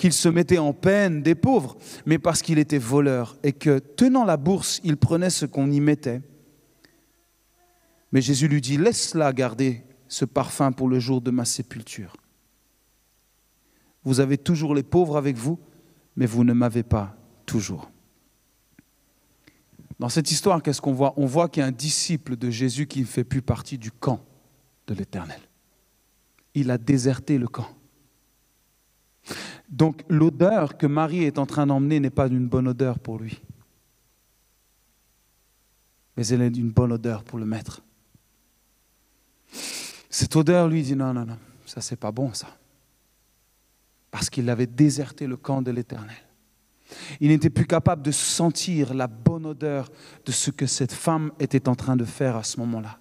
[0.00, 4.24] qu'il se mettait en peine des pauvres, mais parce qu'il était voleur et que, tenant
[4.24, 6.22] la bourse, il prenait ce qu'on y mettait.
[8.10, 12.16] Mais Jésus lui dit, laisse-la garder ce parfum pour le jour de ma sépulture.
[14.02, 15.60] Vous avez toujours les pauvres avec vous,
[16.16, 17.90] mais vous ne m'avez pas toujours.
[19.98, 21.12] Dans cette histoire, qu'est-ce qu'on voit?
[21.18, 23.92] On voit qu'il y a un disciple de Jésus qui ne fait plus partie du
[23.92, 24.24] camp
[24.86, 25.42] de l'Éternel.
[26.54, 27.68] Il a déserté le camp.
[29.68, 33.40] Donc l'odeur que Marie est en train d'emmener n'est pas d'une bonne odeur pour lui,
[36.16, 37.82] mais elle est d'une bonne odeur pour le maître.
[40.08, 42.48] Cette odeur lui dit non, non, non, ça c'est pas bon ça,
[44.10, 46.16] parce qu'il avait déserté le camp de l'Éternel.
[47.20, 49.88] Il n'était plus capable de sentir la bonne odeur
[50.24, 52.98] de ce que cette femme était en train de faire à ce moment-là.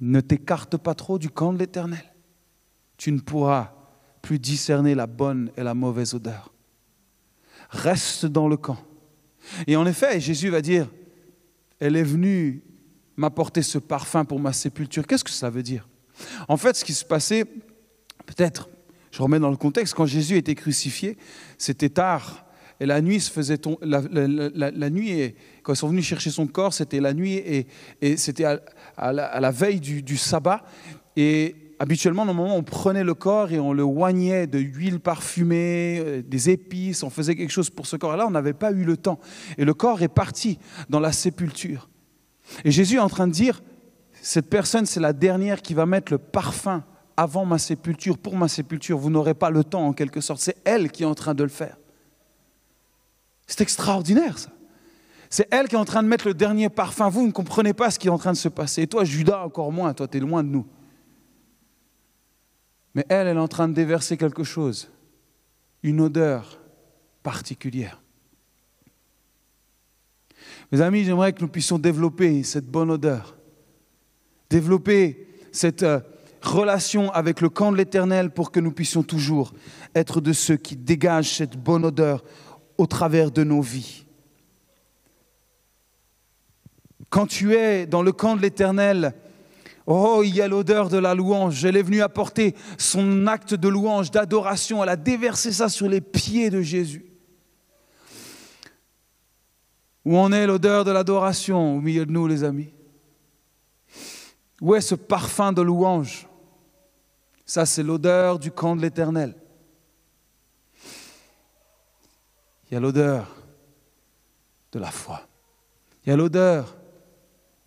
[0.00, 2.11] Ne t'écarte pas trop du camp de l'Éternel.
[3.02, 3.72] Tu ne pourras
[4.22, 6.52] plus discerner la bonne et la mauvaise odeur.
[7.70, 8.78] Reste dans le camp.
[9.66, 10.88] Et en effet, Jésus va dire,
[11.80, 12.62] elle est venue
[13.16, 15.04] m'apporter ce parfum pour ma sépulture.
[15.04, 15.88] Qu'est-ce que ça veut dire?
[16.46, 17.44] En fait, ce qui se passait,
[18.24, 18.68] peut-être
[19.10, 21.16] je remets dans le contexte, quand Jésus était crucifié,
[21.58, 22.46] c'était tard.
[22.78, 25.34] Et la nuit se faisait la, nuit, et,
[25.64, 27.34] quand ils sont venus chercher son corps, c'était la nuit
[28.00, 30.64] et, c'était à, la, veille du, sabbat.
[31.16, 36.22] Et habituellement, normalement, on prenait le corps et on le oignait de huile parfumée, euh,
[36.22, 38.14] des épices, on faisait quelque chose pour ce corps.
[38.14, 39.18] Et là, on n'avait pas eu le temps.
[39.58, 41.88] Et le corps est parti dans la sépulture.
[42.64, 43.62] Et Jésus est en train de dire,
[44.12, 46.84] cette personne, c'est la dernière qui va mettre le parfum
[47.16, 48.96] avant ma sépulture, pour ma sépulture.
[48.96, 50.40] Vous n'aurez pas le temps en quelque sorte.
[50.40, 51.76] C'est elle qui est en train de le faire.
[53.48, 54.50] C'est extraordinaire ça.
[55.30, 57.08] C'est elle qui est en train de mettre le dernier parfum.
[57.08, 58.82] Vous ne comprenez pas ce qui est en train de se passer.
[58.82, 59.92] Et toi, Judas, encore moins.
[59.94, 60.66] Toi, tu es loin de nous.
[62.94, 64.90] Mais elle, elle est en train de déverser quelque chose.
[65.82, 66.60] Une odeur
[67.22, 68.00] particulière.
[70.70, 73.36] Mes amis, j'aimerais que nous puissions développer cette bonne odeur.
[74.50, 76.00] Développer cette, euh,
[76.42, 79.52] relation avec le camp de l'Éternel pour que nous puissions toujours
[79.94, 82.24] être de ceux qui dégagent cette bonne odeur
[82.78, 84.04] au travers de nos vies.
[87.10, 89.14] Quand tu es dans le camp de l'Éternel,
[89.86, 91.64] oh, il y a l'odeur de la louange.
[91.64, 94.82] Elle est venue apporter son acte de louange, d'adoration.
[94.82, 97.06] Elle a déversé ça sur les pieds de Jésus.
[100.04, 102.72] Où en est l'odeur de l'adoration au milieu de nous, les amis?
[104.60, 106.28] Où est ce parfum de louange?
[107.44, 109.34] Ça, c'est l'odeur du camp de l'Éternel.
[112.70, 113.36] Il y a l'odeur
[114.72, 115.20] de la foi.
[116.04, 116.76] Il y a l'odeur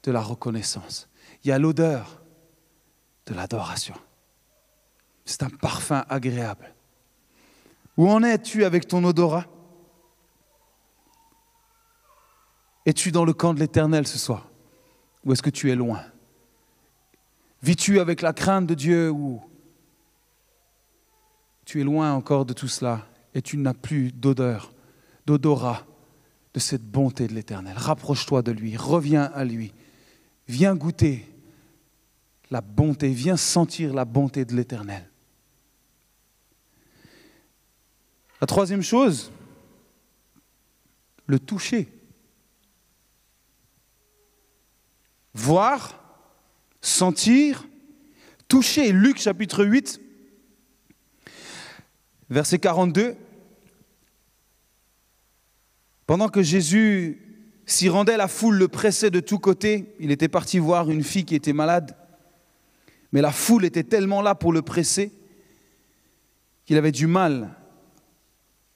[0.04, 1.08] de la reconnaissance.
[1.46, 2.24] Il y a l'odeur
[3.28, 3.94] de l'adoration.
[5.26, 6.74] C'est un parfum agréable.
[7.98, 9.46] Où en es-tu avec ton odorat?
[12.88, 14.50] Es-tu dans le camp de l'Éternel ce soir?
[15.24, 16.02] Ou est-ce que tu es loin?
[17.62, 19.40] Vis-tu avec la crainte de Dieu ou
[21.64, 24.74] tu es loin encore de tout cela et tu n'as plus d'odeur
[25.28, 25.84] d'odorat
[26.56, 27.78] de cette bonté de l'Éternel?
[27.78, 29.74] Rapproche-toi de lui, reviens à lui,
[30.48, 31.32] viens goûter
[32.56, 35.10] la bonté, viens sentir la bonté de l'Éternel.
[38.40, 39.30] La troisième chose,
[41.26, 41.90] le toucher.
[45.34, 46.02] Voir,
[46.80, 47.68] sentir,
[48.48, 48.94] toucher.
[48.94, 50.00] Luc chapitre 8,
[52.30, 53.18] verset 42.
[56.08, 57.22] Pendant que Jésus
[57.66, 59.94] s'y rendait, la foule le pressait de tous côtés.
[60.00, 61.98] Il était parti voir une fille qui était malade.
[63.12, 65.12] Mais la foule était tellement là pour le presser
[66.66, 67.56] qu'il avait du mal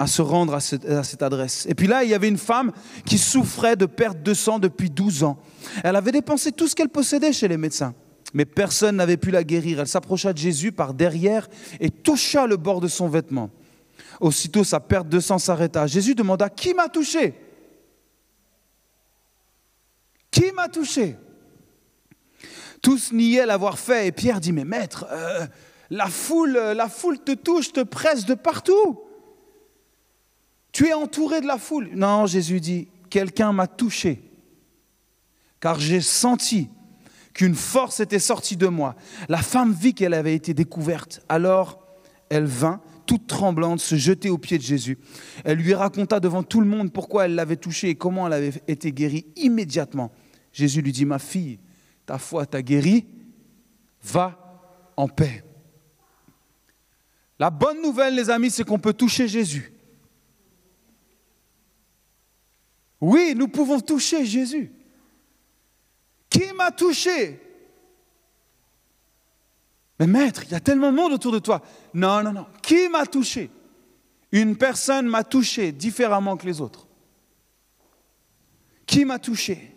[0.01, 1.65] à se rendre à cette, adresse.
[1.69, 2.71] Et puis là, il y avait une femme
[3.05, 5.37] qui souffrait de perte de sang depuis 12 ans.
[5.83, 7.93] Elle avait dépensé tout ce qu'elle possédait chez les médecins,
[8.33, 9.81] mais personne n'avait pu la guérir.
[9.81, 11.49] Elle s'approcha de Jésus par derrière
[11.81, 13.49] et toucha le bord de son vêtement.
[14.21, 15.85] Aussitôt, sa perte de sang s'arrêta.
[15.85, 17.33] Jésus demanda, Qui m'a touché?
[20.31, 21.17] Qui m'a touché?
[22.81, 25.45] Tous niaient l'avoir fait et Pierre dit, mais maître, euh,
[25.89, 28.99] la, foule, la foule te touche, te presse de partout.
[30.71, 31.89] Tu es entouré de la foule.
[31.93, 34.21] Non, Jésus dit, quelqu'un m'a touché,
[35.59, 36.69] car j'ai senti
[37.33, 38.95] qu'une force était sortie de moi.
[39.27, 41.21] La femme vit qu'elle avait été découverte.
[41.29, 41.79] Alors,
[42.29, 44.97] elle vint, toute tremblante, se jeter aux pieds de Jésus.
[45.43, 48.61] Elle lui raconta devant tout le monde pourquoi elle l'avait touché et comment elle avait
[48.67, 50.11] été guérie immédiatement.
[50.53, 51.59] Jésus lui dit, ma fille,
[52.10, 53.06] ta foi t'a guérie,
[54.02, 55.43] va en paix.
[57.38, 59.72] La bonne nouvelle, les amis, c'est qu'on peut toucher Jésus.
[63.00, 64.74] Oui, nous pouvons toucher Jésus.
[66.32, 67.39] Qui m'a touché?
[70.00, 71.62] Mais maître, il y a tellement de monde autour de toi.
[71.93, 72.48] Non, non, non.
[72.63, 73.52] Qui m'a touché?
[74.32, 76.88] Une personne m'a touché différemment que les autres.
[78.88, 79.68] Qui m'a touché?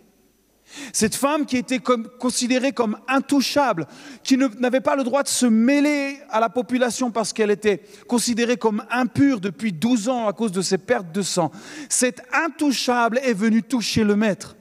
[0.91, 3.87] Cette femme qui était considérée comme intouchable,
[4.23, 8.57] qui n'avait pas le droit de se mêler à la population parce qu'elle était considérée
[8.57, 11.51] comme impure depuis 12 ans à cause de ses pertes de sang,
[11.89, 14.55] cette intouchable est venue toucher le maître.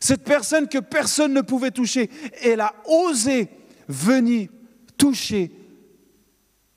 [0.00, 2.10] Cette personne que personne ne pouvait toucher,
[2.42, 3.48] elle a osé
[3.88, 4.48] venir
[4.96, 5.52] toucher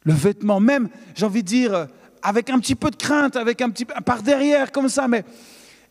[0.04, 1.88] le vêtement, même, j'ai envie de dire,
[2.22, 5.26] avec un petit peu de crainte, avec un petit par derrière comme ça, mais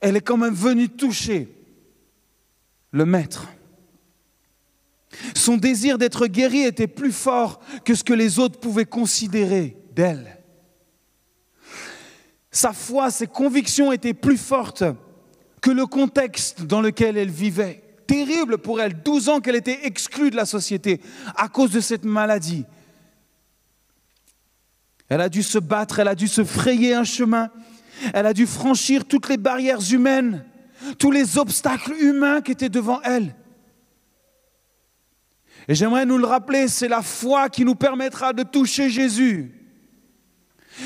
[0.01, 1.56] elle est quand même venue toucher
[2.97, 3.49] le maître.
[5.35, 10.39] Son désir d'être guéri était plus fort que ce que les autres pouvaient considérer d'elle.
[12.51, 14.85] Sa foi, ses convictions étaient plus fortes
[15.61, 17.83] que le contexte dans lequel elle vivait.
[18.07, 21.01] Terrible pour elle, 12 ans qu'elle était exclue de la société
[21.37, 22.65] à cause de cette maladie.
[25.09, 27.51] Elle a dû se battre, elle a dû se frayer un chemin,
[28.15, 30.45] elle a dû franchir toutes les barrières humaines
[30.99, 33.35] tous les obstacles humains qui étaient devant elle.
[35.69, 39.53] Et j'aimerais nous le rappeler, c'est la foi qui nous permettra de toucher Jésus.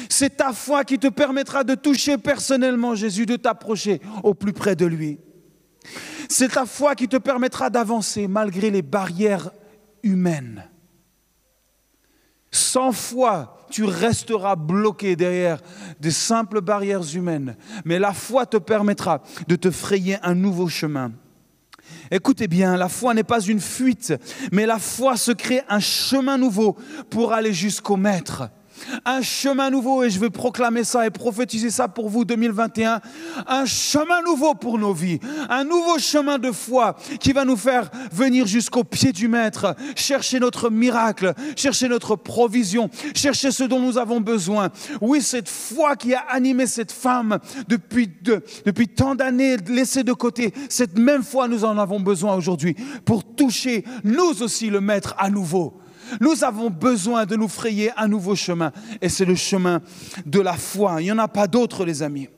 [0.09, 4.77] C'est ta foi qui te permettra de toucher personnellement Jésus, de t'approcher au plus près
[4.77, 5.19] de lui.
[6.29, 9.51] C'est ta foi qui te permettra d'avancer malgré les barrières
[10.03, 10.69] humaines.
[12.51, 15.61] Sans foi, tu resteras bloqué derrière
[16.01, 17.57] des simples barrières humaines.
[17.85, 21.13] Mais la foi te permettra de te frayer un nouveau chemin.
[22.11, 24.15] Écoutez bien, la foi n'est pas une fuite,
[24.53, 26.77] mais la foi se crée un chemin nouveau
[27.09, 28.51] pour aller jusqu'au Maître
[29.05, 33.01] un chemin nouveau, et je veux proclamer ça et prophétiser ça pour vous 2021,
[33.47, 37.91] un chemin nouveau pour nos vies, un nouveau chemin de foi qui va nous faire
[38.13, 43.99] venir jusqu'au pied du Maître, chercher notre miracle, chercher notre provision, chercher ce dont nous
[43.99, 44.71] avons besoin.
[45.01, 47.39] Oui, cette foi qui a animé cette femme
[47.69, 48.11] depuis,
[48.65, 53.25] depuis tant d'années laissée de côté, cette même foi, nous en avons besoin aujourd'hui pour
[53.25, 55.81] toucher nous aussi le Maître à nouveau.
[56.21, 58.73] Nous avons besoin de nous frayer un nouveau chemin.
[59.01, 59.81] Et c'est le chemin
[60.27, 61.01] de la foi.
[61.01, 62.29] Il n'y en a pas d'autre, les amis.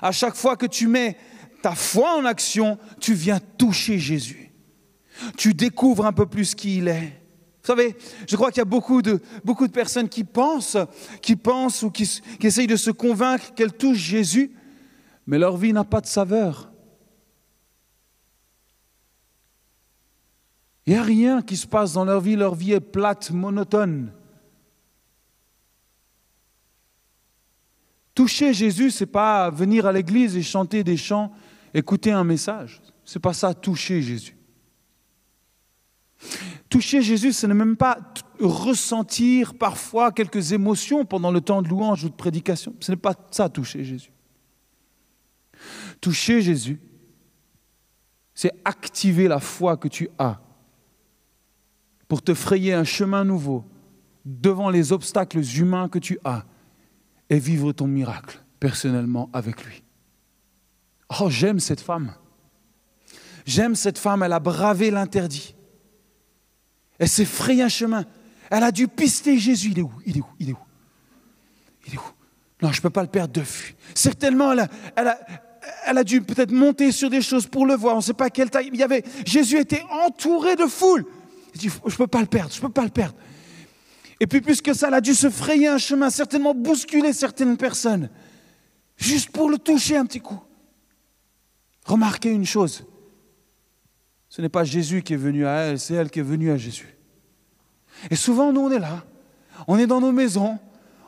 [0.00, 1.16] À chaque fois que tu mets
[1.62, 4.50] ta foi en action, tu viens toucher Jésus.
[5.36, 7.22] Tu découvres un peu plus qui il est.
[7.62, 7.94] Vous savez,
[8.28, 9.20] je crois qu'il y a beaucoup de,
[9.72, 10.76] personnes qui pensent,
[11.20, 14.50] qui pensent ou qui, qui essayent de se convaincre qu'elles touchent Jésus,
[15.28, 16.71] mais leur vie n'a pas de saveur.
[20.86, 24.12] Il n'y a rien qui se passe dans leur vie, leur vie est plate, monotone.
[28.14, 31.32] Toucher Jésus, ce n'est pas venir à l'église et chanter des chants,
[31.72, 32.82] écouter un message.
[33.04, 34.36] Ce n'est pas ça, toucher Jésus.
[36.68, 37.98] Toucher Jésus, ce n'est même pas
[38.40, 42.74] ressentir parfois quelques émotions pendant le temps de louange ou de prédication.
[42.80, 44.12] Ce n'est pas ça, toucher Jésus.
[46.00, 46.80] Toucher Jésus,
[48.34, 50.41] c'est activer la foi que tu as
[52.12, 53.64] pour te frayer un chemin nouveau
[54.26, 56.44] devant les obstacles humains que tu as
[57.30, 59.82] et vivre ton miracle personnellement avec lui.
[61.18, 62.12] Oh, j'aime cette femme.
[63.46, 65.54] J'aime cette femme, elle a bravé l'interdit.
[66.98, 68.04] Elle s'est frayé un chemin.
[68.50, 69.70] Elle a dû pister Jésus.
[69.70, 69.92] Il est où?
[70.04, 70.26] Il est où?
[70.38, 70.58] Il est où?
[71.86, 72.10] Il est où?
[72.60, 73.74] Non, je ne peux pas le perdre de vue.
[73.94, 75.18] Certainement, elle a, elle a,
[75.86, 77.94] elle a dû peut-être monter sur des choses pour le voir.
[77.94, 78.68] On ne sait pas quelle taille.
[78.70, 81.06] Il y avait, Jésus était entouré de foule.
[81.54, 83.14] Il dit, je ne peux pas le perdre, je ne peux pas le perdre.
[84.20, 87.56] Et puis plus que ça, elle a dû se frayer un chemin, certainement bousculer certaines
[87.56, 88.08] personnes,
[88.96, 90.40] juste pour le toucher un petit coup.
[91.84, 92.84] Remarquez une chose,
[94.28, 96.56] ce n'est pas Jésus qui est venu à elle, c'est elle qui est venue à
[96.56, 96.96] Jésus.
[98.10, 99.04] Et souvent, nous, on est là,
[99.66, 100.58] on est dans nos maisons,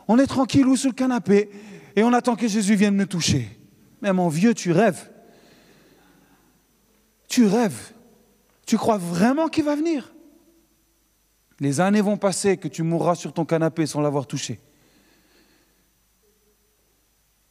[0.08, 1.50] on est tranquille ou sur le canapé,
[1.96, 3.48] et on attend que Jésus vienne nous toucher.
[4.02, 5.10] Mais mon vieux, tu rêves.
[7.28, 7.92] Tu rêves.
[8.66, 10.13] Tu crois vraiment qu'il va venir?
[11.60, 14.60] Les années vont passer que tu mourras sur ton canapé sans l'avoir touché.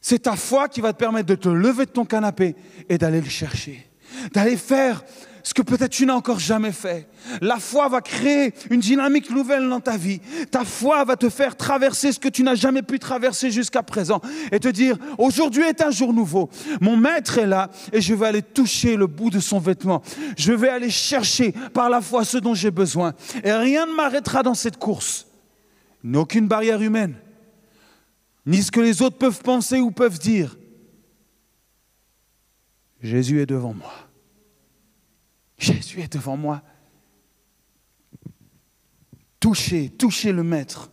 [0.00, 2.54] C'est ta foi qui va te permettre de te lever de ton canapé
[2.88, 3.88] et d'aller le chercher,
[4.34, 5.02] d'aller faire
[5.44, 7.06] ce que peut-être tu n'as encore jamais fait.
[7.42, 10.20] La foi va créer une dynamique nouvelle dans ta vie.
[10.50, 14.22] Ta foi va te faire traverser ce que tu n'as jamais pu traverser jusqu'à présent
[14.50, 16.48] et te dire, aujourd'hui est un jour nouveau.
[16.80, 20.02] Mon maître est là et je vais aller toucher le bout de son vêtement.
[20.38, 23.12] Je vais aller chercher par la foi ce dont j'ai besoin.
[23.44, 25.26] Et rien ne m'arrêtera dans cette course.
[26.14, 27.16] Aucune barrière humaine,
[28.46, 30.56] ni ce que les autres peuvent penser ou peuvent dire.
[33.02, 33.92] Jésus est devant moi.
[35.64, 36.62] Jésus est devant moi.
[39.40, 40.90] Touchez, touchez le Maître.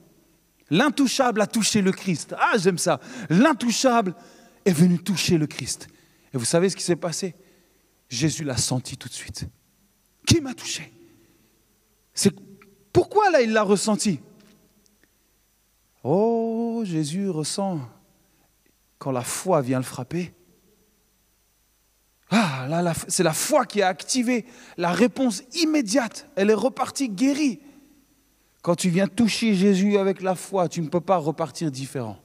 [0.69, 2.33] L'intouchable a touché le Christ.
[2.39, 3.01] Ah, j'aime ça.
[3.29, 4.15] L'intouchable
[4.63, 5.87] est venu toucher le Christ.
[6.33, 7.35] Et vous savez ce qui s'est passé?
[8.07, 9.45] Jésus l'a senti tout de suite.
[10.25, 10.89] Qui m'a touché?
[12.13, 12.33] C'est
[12.93, 14.21] pourquoi là il l'a ressenti?
[16.03, 17.81] Oh, Jésus ressent
[18.97, 20.33] quand la foi vient le frapper.
[22.33, 24.45] Ah, là, c'est la foi qui a activé
[24.77, 26.29] la réponse immédiate.
[26.37, 27.59] Elle est repartie guérie.
[28.61, 32.17] Quand tu viens toucher Jésus avec la foi, tu ne peux pas repartir différent.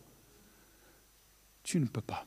[1.64, 2.25] Tu ne peux pas.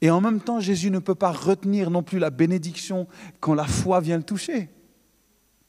[0.00, 3.06] Et en même temps, Jésus ne peut pas retenir non plus la bénédiction
[3.38, 4.68] quand la foi vient le toucher.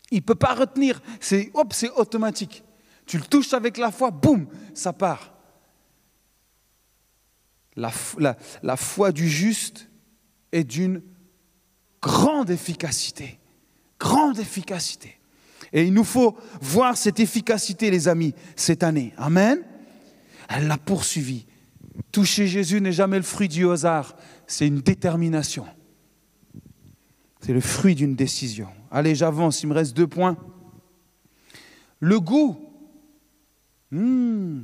[0.10, 1.00] Il ne peut pas retenir.
[1.20, 1.52] C'est
[1.96, 2.64] automatique.
[3.06, 5.36] Tu le touches avec la foi, boum, ça part.
[7.76, 7.92] La
[8.78, 9.90] foi du juste
[10.52, 11.04] est d'une
[12.02, 13.40] grande efficacité.
[14.00, 15.18] Grande efficacité.
[15.74, 19.14] Et il nous faut voir cette efficacité, les amis, cette année.
[19.18, 19.64] Amen.
[20.48, 21.46] Elle l'a poursuivi.
[22.12, 24.16] Toucher Jésus n'est jamais le fruit du hasard,
[24.48, 25.66] c'est une détermination.
[27.42, 28.70] C'est le fruit d'une décision.
[28.92, 30.38] Allez, j'avance, il me reste deux points.
[32.00, 32.58] Le goût.
[33.92, 34.62] Mmh.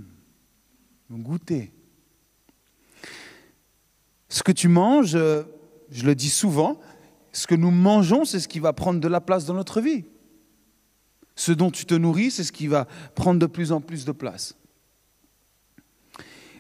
[1.12, 1.72] Goûter.
[4.28, 5.44] Ce que tu manges, euh,
[5.92, 6.80] je le dis souvent,
[7.36, 10.06] ce que nous mangeons, c'est ce qui va prendre de la place dans notre vie.
[11.36, 14.14] Ce dont tu te nourris, c'est ce qui va prendre de plus en plus de
[14.14, 14.56] place.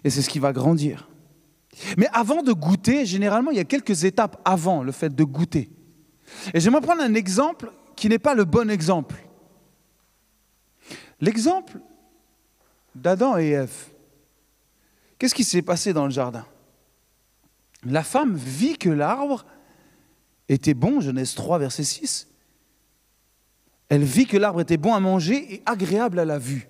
[0.04, 1.08] Et c'est ce qui va grandir.
[1.98, 5.70] Mais avant de goûter, généralement, il y a quelques étapes avant le fait de goûter.
[6.54, 9.16] Et j'aimerais prendre un exemple qui n'est pas le bon exemple.
[11.22, 11.80] L'exemple
[12.94, 13.94] d'Adam et Ève.
[15.18, 16.46] Qu'est-ce qui s'est passé dans le jardin?
[17.86, 19.46] La femme vit que l'arbre
[20.50, 22.28] était bon, Genèse 3, verset 6.
[23.90, 26.68] Elle vit que l'arbre était bon à manger et agréable à la vue,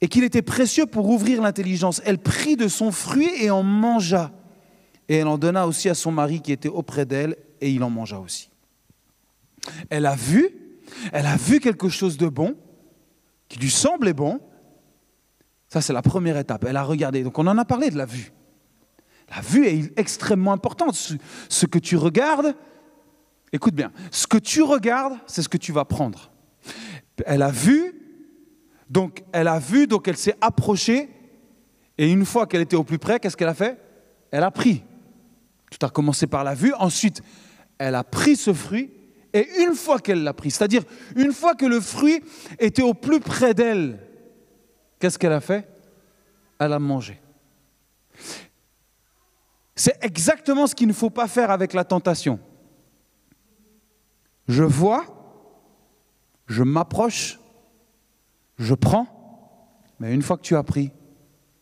[0.00, 2.00] et qu'il était précieux pour ouvrir l'intelligence.
[2.04, 4.32] Elle prit de son fruit et en mangea,
[5.08, 7.90] et elle en donna aussi à son mari qui était auprès d'elle, et il en
[7.90, 8.50] mangea aussi.
[9.90, 10.50] Elle a vu,
[11.12, 12.56] elle a vu quelque chose de bon,
[13.48, 14.40] qui lui semblait bon.
[15.68, 16.64] Ça, c'est la première étape.
[16.68, 17.22] Elle a regardé.
[17.22, 18.32] Donc, on en a parlé de la vue.
[19.30, 20.94] La vue est extrêmement importante.
[21.48, 22.54] Ce que tu regardes,
[23.52, 26.30] écoute bien, ce que tu regardes, c'est ce que tu vas prendre.
[27.26, 27.94] Elle a vu,
[28.90, 31.08] donc elle a vu, donc elle s'est approchée,
[31.96, 33.78] et une fois qu'elle était au plus près, qu'est-ce qu'elle a fait?
[34.30, 34.82] Elle a pris.
[35.70, 37.22] Tout a commencé par la vue, ensuite
[37.78, 38.90] elle a pris ce fruit,
[39.32, 40.82] et une fois qu'elle l'a pris, c'est-à-dire
[41.16, 42.22] une fois que le fruit
[42.60, 43.98] était au plus près d'elle,
[45.00, 45.66] qu'est-ce qu'elle a fait?
[46.60, 47.20] Elle a mangé.
[49.76, 52.38] C'est exactement ce qu'il ne faut pas faire avec la tentation.
[54.46, 55.04] Je vois,
[56.46, 57.40] je m'approche,
[58.56, 59.06] Je prends,
[59.98, 60.92] mais une fois que tu as pris,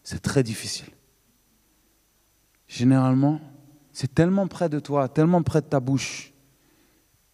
[0.02, 0.90] c'est très difficile.
[2.68, 3.40] Généralement,
[3.92, 6.32] c'est tellement près de toi, tellement près de ta bouche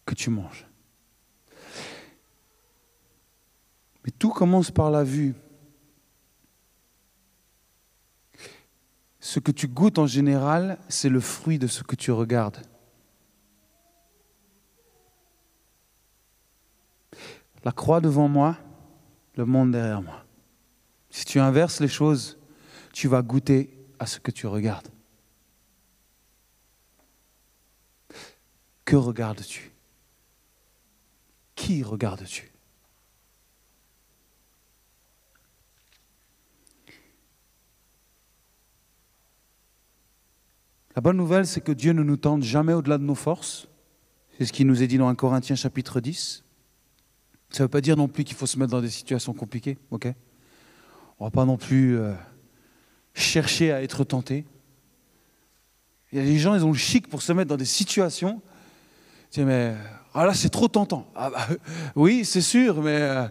[0.05, 0.65] que tu manges.
[4.05, 5.35] Mais tout commence par la vue.
[9.29, 12.65] Ce que tu goûtes en général, c'est le fruit de ce que tu regardes.
[17.63, 18.57] La croix devant moi,
[19.35, 20.25] le monde derrière moi.
[21.11, 22.39] Si tu inverses les choses,
[22.91, 24.87] tu vas goûter à ce que tu regardes.
[28.83, 29.71] Que regardes-tu?
[31.53, 32.48] Qui regardes-tu?
[40.95, 43.67] La bonne nouvelle, c'est que Dieu ne nous tente jamais au-delà de nos forces.
[44.37, 46.43] C'est ce qui nous est dit dans 1 Corinthiens chapitre 10.
[47.51, 49.77] Ça ne veut pas dire non plus qu'il faut se mettre dans des situations compliquées,
[49.91, 50.07] ok?
[51.19, 52.13] On ne va pas non plus euh,
[53.13, 54.45] chercher à être tenté.
[56.11, 58.41] Il gens, ils ont le chic pour se mettre dans des situations.
[59.31, 59.75] Tu mais
[60.13, 61.07] ah là, c'est trop tentant.
[61.15, 61.47] Ah bah,
[61.95, 63.27] oui, c'est sûr, mais euh,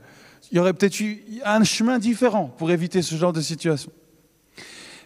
[0.50, 3.90] il y aurait peut-être eu un chemin différent pour éviter ce genre de situation.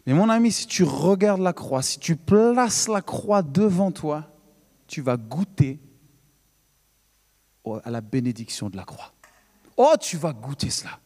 [0.06, 4.28] Mais mon ami, si tu regardes la croix, si tu places la croix devant toi,
[4.86, 5.80] tu vas goûter
[7.84, 9.12] à la bénédiction de la croix.
[9.76, 10.98] Oh, tu vas goûter cela.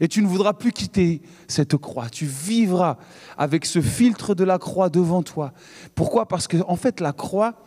[0.00, 2.08] Et tu ne voudras plus quitter cette croix.
[2.08, 2.96] Tu vivras
[3.36, 5.52] avec ce filtre de la croix devant toi.
[5.94, 6.26] Pourquoi?
[6.26, 7.62] Parce que en fait, la croix,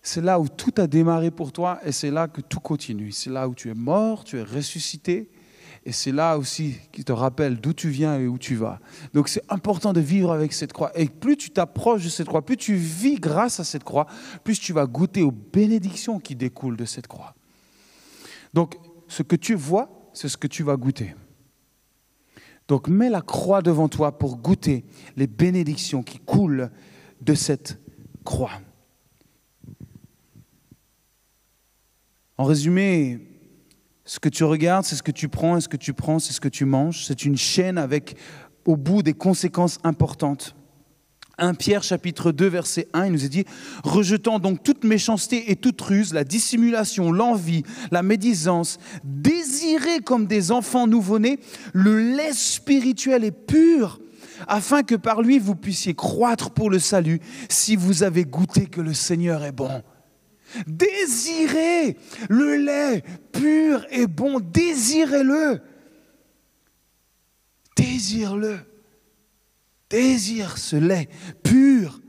[0.00, 3.10] c'est là où tout a démarré pour toi et c'est là que tout continue.
[3.10, 5.30] C'est là où tu es mort, tu es ressuscité.
[5.86, 8.80] Et c'est là aussi qui te rappelle d'où tu viens et où tu vas.
[9.12, 10.90] Donc c'est important de vivre avec cette croix.
[10.98, 14.06] Et plus tu t'approches de cette croix, plus tu vis grâce à cette croix,
[14.44, 17.34] plus tu vas goûter aux bénédictions qui découlent de cette croix.
[18.54, 18.76] Donc,
[19.08, 21.14] ce que tu vois, c'est ce que tu vas goûter.
[22.66, 26.70] Donc, mets la croix devant toi pour goûter les bénédictions qui coulent
[27.20, 27.78] de cette
[28.24, 28.52] croix.
[32.38, 33.33] En résumé,
[34.04, 36.32] ce que tu regardes, c'est ce que tu prends, et ce que tu prends, c'est
[36.32, 37.04] ce que tu manges.
[37.06, 38.16] C'est une chaîne avec
[38.66, 40.54] au bout des conséquences importantes.
[41.38, 43.44] 1 Pierre chapitre 2 verset 1, il nous est dit,
[43.82, 50.52] rejetant donc toute méchanceté et toute ruse, la dissimulation, l'envie, la médisance, désirez comme des
[50.52, 51.40] enfants nouveau-nés
[51.72, 54.00] le lait spirituel et pur,
[54.46, 58.80] afin que par lui vous puissiez croître pour le salut, si vous avez goûté que
[58.80, 59.82] le Seigneur est bon.
[60.66, 61.96] Désirez
[62.28, 63.02] le lait
[63.32, 65.60] pur et bon, désirez-le.
[67.76, 68.58] Désire-le
[69.94, 71.08] désire ce lait
[71.44, 72.00] pur.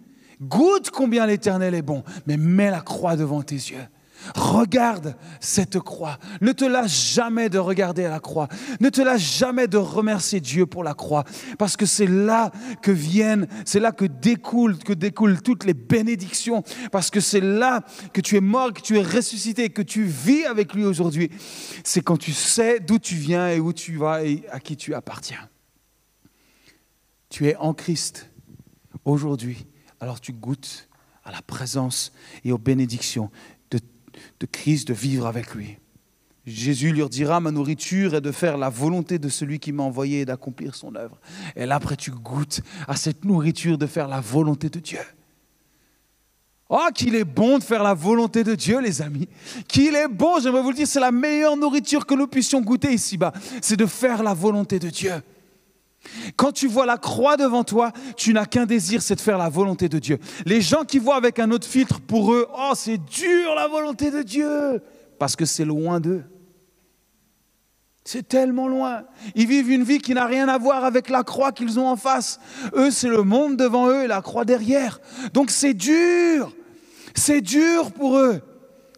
[0.42, 3.88] Goûte combien l'Éternel est bon, mais mets la croix devant tes yeux.
[4.36, 6.18] Regarde cette croix.
[6.42, 8.48] Ne te lâche jamais de regarder à la croix.
[8.80, 11.24] Ne te lâche jamais de remercier Dieu pour la croix.
[11.60, 12.52] Parce que c'est là
[12.82, 16.64] que viennent, c'est là que découlent, que découlent toutes les bénédictions.
[16.92, 17.82] Parce que c'est là
[18.14, 21.30] que tu es mort, que tu es ressuscité, que tu vis avec lui aujourd'hui.
[21.84, 24.94] C'est quand tu sais d'où tu viens et où tu vas et à qui tu
[24.94, 25.50] appartiens
[27.36, 28.32] tu es en Christ
[29.04, 29.68] aujourd'hui,
[30.00, 30.88] alors tu goûtes
[31.26, 32.14] à la présence
[32.46, 33.30] et aux bénédictions
[34.40, 35.78] de, Christ, de vivre avec lui.
[36.46, 40.22] Jésus lui dira, ma nourriture est de faire la volonté de celui qui m'a envoyé
[40.22, 41.20] et d'accomplir son œuvre.
[41.56, 45.00] Et là, après, tu goûtes à cette nourriture de faire la volonté de Dieu.
[46.70, 49.28] Oh, qu'il est bon de faire la volonté de Dieu, les amis.
[49.68, 52.92] Qu'il est bon, j'aimerais vous le dire, c'est la meilleure nourriture que nous puissions goûter
[52.92, 53.34] ici-bas.
[53.62, 55.14] C'est de faire la volonté de Dieu.
[56.36, 59.50] Quand tu vois la croix devant toi, tu n'as qu'un désir, c'est de faire la
[59.50, 60.20] volonté de Dieu.
[60.46, 64.12] Les gens qui voient avec un autre filtre, pour eux, oh c'est dur la volonté
[64.12, 64.82] de Dieu,
[65.20, 66.24] parce que c'est loin d'eux.
[68.08, 69.04] C'est tellement loin.
[69.34, 71.96] Ils vivent une vie qui n'a rien à voir avec la croix qu'ils ont en
[71.96, 72.40] face.
[72.76, 75.00] Eux, c'est le monde devant eux et la croix derrière.
[75.34, 76.56] Donc c'est dur.
[77.16, 78.42] C'est dur pour eux.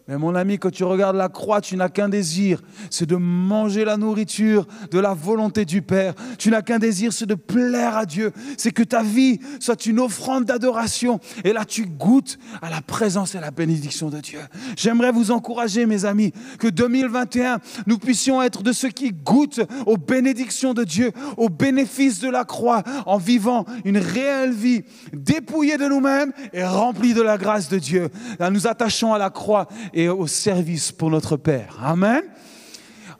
[0.08, 3.84] Mais mon ami, quand tu regardes la croix, tu n'as qu'un désir, c'est de manger
[3.84, 6.14] la nourriture de la volonté du Père.
[6.38, 8.32] Tu n'as qu'un désir, c'est de plaire à Dieu.
[8.58, 11.20] C'est que ta vie soit une offrande d'adoration.
[11.44, 14.40] Et là, tu goûtes à la présence et à la bénédiction de Dieu.
[14.78, 19.98] J'aimerais vous encourager, mes amis, que 2021, nous puissions être de ceux qui goûtent aux
[19.98, 25.88] bénédictions de Dieu, aux bénéfices de la croix, en vivant une réelle vie dépouillée de
[25.88, 28.08] nous-mêmes et remplie de la grâce de Dieu.
[28.40, 29.68] Là, nous attachons à la croix
[30.06, 31.80] au service pour notre Père.
[31.82, 32.22] Amen.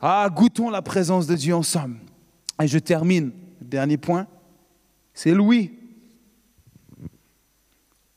[0.00, 1.96] Ah, goûtons la présence de Dieu ensemble.
[2.62, 3.32] Et je termine.
[3.60, 4.26] Dernier point,
[5.12, 5.72] c'est Louis.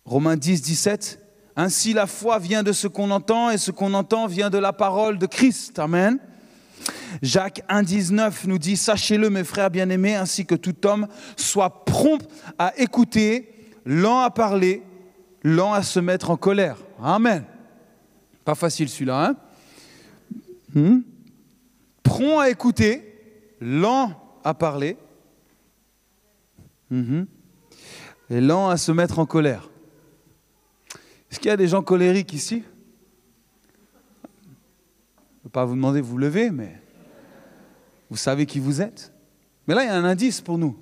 [0.05, 1.19] Romains 10, 17.
[1.55, 4.73] Ainsi la foi vient de ce qu'on entend et ce qu'on entend vient de la
[4.73, 5.79] parole de Christ.
[5.79, 6.19] Amen.
[7.21, 12.25] Jacques 1,19 nous dit Sachez-le, mes frères bien-aimés, ainsi que tout homme, soit prompt
[12.57, 14.83] à écouter, lent à parler,
[15.43, 16.77] lent à se mettre en colère.
[17.01, 17.43] Amen.
[18.45, 19.35] Pas facile celui-là, hein
[20.73, 21.01] hmm?
[22.03, 23.15] Prompt à écouter,
[23.59, 24.97] lent à parler,
[26.91, 29.69] et lent à se mettre en colère.
[31.29, 32.63] Est-ce qu'il y a des gens colériques ici?
[34.23, 36.81] Je ne peux pas vous demander de vous lever, mais
[38.09, 39.13] vous savez qui vous êtes.
[39.67, 40.77] Mais là, il y a un indice pour nous.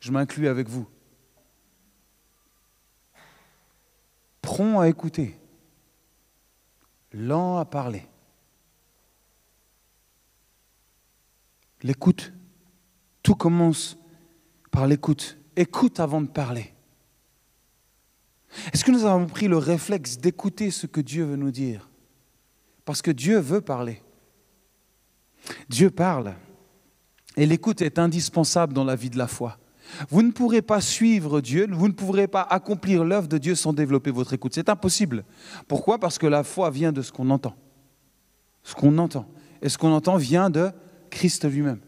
[0.00, 0.86] Je m'inclus avec vous.
[4.40, 5.37] Prompt à écouter,
[7.12, 8.06] lent à parler.
[11.82, 12.32] L'écoute,
[13.22, 13.96] tout commence
[14.70, 15.38] par l'écoute.
[15.56, 16.74] Écoute avant de parler.
[18.72, 21.88] Est-ce que nous avons pris le réflexe d'écouter ce que Dieu veut nous dire?
[22.84, 24.02] Parce que Dieu veut parler.
[25.68, 26.34] Dieu parle.
[27.36, 29.58] Et l'écoute est indispensable dans la vie de la foi.
[30.10, 33.72] Vous ne pourrez pas suivre Dieu, vous ne pourrez pas accomplir l'œuvre de Dieu sans
[33.72, 34.52] développer votre écoute.
[34.54, 35.24] C'est impossible.
[35.66, 35.98] Pourquoi?
[35.98, 37.54] Parce que la foi vient de ce qu'on entend.
[38.62, 39.26] Ce qu'on entend.
[39.62, 40.70] Et ce qu'on entend vient de
[41.10, 41.80] Christ lui-même.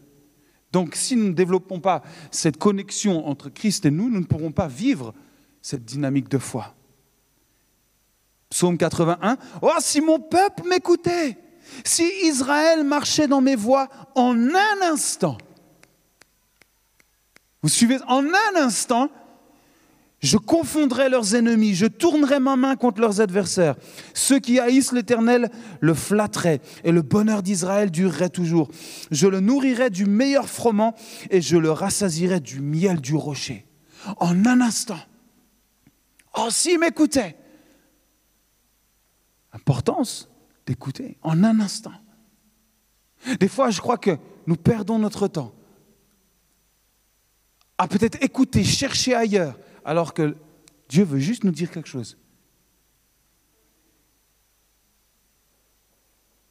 [0.71, 4.51] Donc si nous ne développons pas cette connexion entre Christ et nous, nous ne pourrons
[4.51, 5.13] pas vivre
[5.61, 6.73] cette dynamique de foi.
[8.49, 11.37] Psaume 81, Oh, si mon peuple m'écoutait,
[11.83, 15.37] si Israël marchait dans mes voies en un instant,
[17.61, 19.09] vous suivez, en un instant,
[20.19, 23.75] je confondrai leurs ennemis, je tournerai ma main contre leurs adversaires.
[24.13, 25.49] Ceux qui haïssent l'Éternel
[25.79, 28.69] le flatteraient, et le bonheur d'Israël durerait toujours.
[29.09, 30.95] Je le nourrirai du meilleur froment,
[31.29, 33.65] et je le rassasirai du miel du rocher.
[34.17, 34.99] En un instant.
[36.37, 37.35] Oh, s'il m'écoutait
[39.53, 40.29] Importance
[40.65, 41.91] d'écouter en un instant.
[43.39, 45.53] Des fois, je crois que nous perdons notre temps
[47.81, 50.37] à peut-être écouter, chercher ailleurs, alors que
[50.87, 52.15] Dieu veut juste nous dire quelque chose.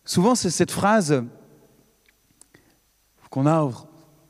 [0.05, 1.25] Souvent, c'est cette phrase
[3.31, 3.63] qu'on a,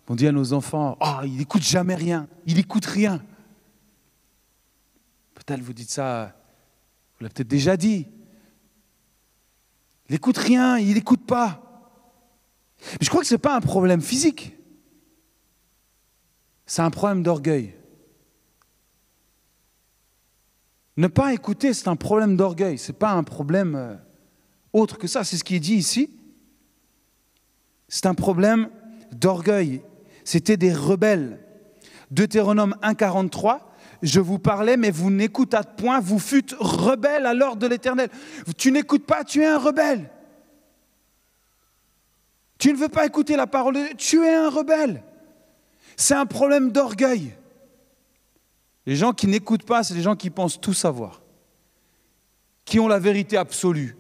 [0.09, 3.25] on dit à nos enfants, oh, il n'écoute jamais rien, il n'écoute rien.
[5.33, 6.37] Peut-être vous dites ça,
[7.15, 8.09] vous l'avez peut-être déjà dit.
[10.11, 11.97] Il n'écoute rien, il n'écoute pas.
[12.93, 14.55] Mais je crois que ce n'est pas un problème physique.
[16.71, 17.75] C'est un problème d'orgueil.
[20.97, 22.79] Ne pas écouter, c'est un problème d'orgueil.
[22.79, 23.97] Ce n'est pas un problème euh,
[24.73, 25.25] autre que ça.
[25.25, 26.17] C'est ce qui est dit ici.
[27.89, 28.71] C'est un problème
[29.11, 29.83] d'orgueil.
[30.23, 31.45] C'était des rebelles.
[32.13, 33.63] Deutéronome 1,43
[34.03, 38.09] je vous parlais, mais vous n'écoutâtes point, vous fûtes rebelles à l'ordre de l'Éternel.
[38.57, 40.09] Tu n'écoutes pas, tu es un rebelle.
[42.59, 45.03] Tu ne veux pas écouter la parole de Dieu, tu es un rebelle.
[45.97, 47.35] C'est un problème d'orgueil.
[48.87, 51.23] Les gens qui n'écoutent pas, c'est les gens qui pensent tout savoir,
[52.65, 53.97] qui ont la vérité absolue.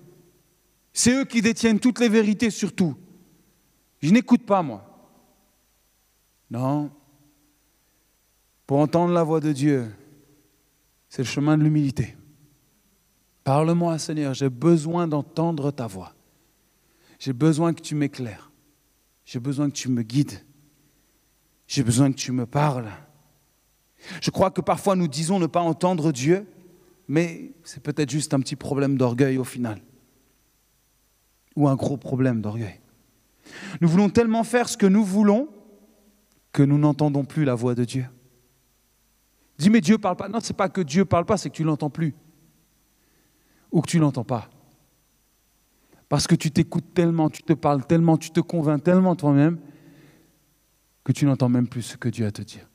[0.93, 2.97] C'est eux qui détiennent toutes les vérités sur tout.
[4.01, 4.86] Je n'écoute pas, moi.
[6.51, 6.91] Non,
[8.70, 9.93] pour entendre la voix de Dieu,
[11.09, 12.16] c'est le chemin de l'humilité.
[13.43, 16.14] Parle-moi, Seigneur, j'ai besoin d'entendre ta voix.
[17.18, 18.53] J'ai besoin que tu m'éclaires.
[19.24, 20.41] J'ai besoin que tu me guides.
[21.70, 22.90] J'ai besoin que tu me parles.
[24.20, 26.44] Je crois que parfois nous disons ne pas entendre Dieu,
[27.06, 29.80] mais c'est peut-être juste un petit problème d'orgueil au final.
[31.54, 32.80] Ou un gros problème d'orgueil.
[33.80, 35.48] Nous voulons tellement faire ce que nous voulons
[36.50, 38.06] que nous n'entendons plus la voix de Dieu.
[39.56, 40.28] Dis, mais Dieu parle pas.
[40.28, 42.16] Non, ce n'est pas que Dieu parle pas, c'est que tu l'entends plus.
[43.70, 44.50] Ou que tu l'entends pas.
[46.08, 49.60] Parce que tu t'écoutes tellement, tu te parles tellement, tu te convaincs tellement toi-même,
[51.05, 52.68] que tu n'entends même plus ce que Dieu a à te dire.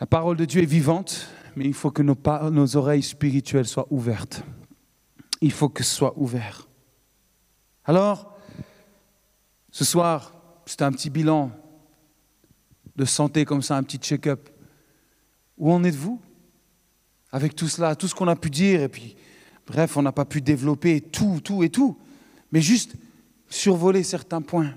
[0.00, 4.42] La parole de Dieu est vivante, mais il faut que nos, oreilles spirituelles soient ouvertes.
[5.42, 6.68] Il faut que ce soit ouvert.
[7.84, 8.34] Alors,
[9.70, 10.32] ce soir,
[10.64, 11.50] c'est un petit bilan
[12.96, 14.48] de santé comme ça, un petit check-up.
[15.58, 16.20] Où en êtes-vous
[17.32, 19.16] avec tout cela, tout ce qu'on a pu dire, et puis,
[19.66, 21.98] bref, on n'a pas pu développer tout, tout et tout,
[22.52, 22.96] mais juste
[23.50, 24.74] survoler certains points.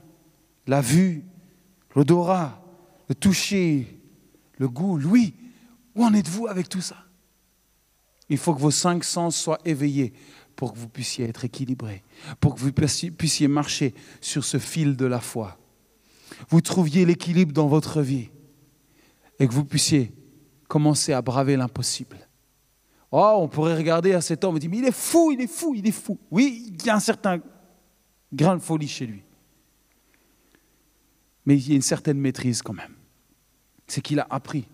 [0.67, 1.24] La vue,
[1.95, 2.61] l'odorat,
[3.07, 4.01] le toucher,
[4.57, 5.34] le goût, l'ouïe.
[5.95, 6.97] Où en êtes-vous avec tout ça?
[8.28, 10.13] Il faut que vos cinq sens soient éveillés
[10.57, 12.03] pour que vous puissiez être équilibrés,
[12.41, 15.57] pour que vous puissiez marcher sur ce fil de la foi
[16.49, 18.30] vous trouviez l'équilibre dans votre vie
[19.39, 20.13] et que vous puissiez
[20.67, 22.17] commencer à braver l'impossible.
[23.11, 25.47] Oh, on pourrait regarder à cet homme et dire, mais il est fou, il est
[25.47, 26.17] fou, il est fou.
[26.32, 27.39] Oui, il y a un certain
[28.34, 29.24] grande folie chez lui.
[31.46, 32.96] Mais il y a une certaine maîtrise quand même.
[33.88, 34.66] C'est qu'il a appris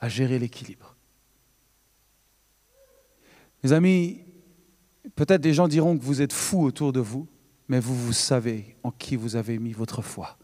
[0.00, 0.94] à gérer l'équilibre.
[3.62, 4.20] Mes amis,
[5.16, 7.26] peut-être des gens diront que vous êtes fous autour de vous,
[7.68, 10.36] mais vous, vous savez en qui vous avez mis votre foi.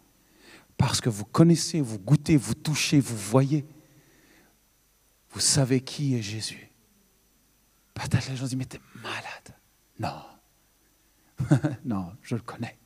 [0.78, 3.66] Parce que vous connaissez, vous goûtez, vous touchez, vous voyez.
[5.32, 6.70] Vous savez qui est Jésus.
[7.92, 9.54] Peut-être les gens disent, mais t'es malade.
[9.98, 10.29] Non.
[11.84, 12.78] non, je le connais.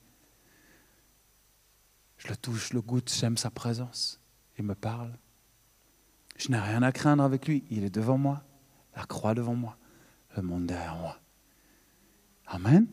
[2.18, 4.20] Je le touche, le goûte, j'aime sa présence.
[4.59, 5.12] Il me parle.
[6.36, 7.64] Je n'ai rien à craindre avec lui.
[7.70, 8.44] Il est devant moi,
[8.96, 9.76] la croix devant moi,
[10.36, 11.20] le monde derrière moi.
[12.46, 12.86] Amen.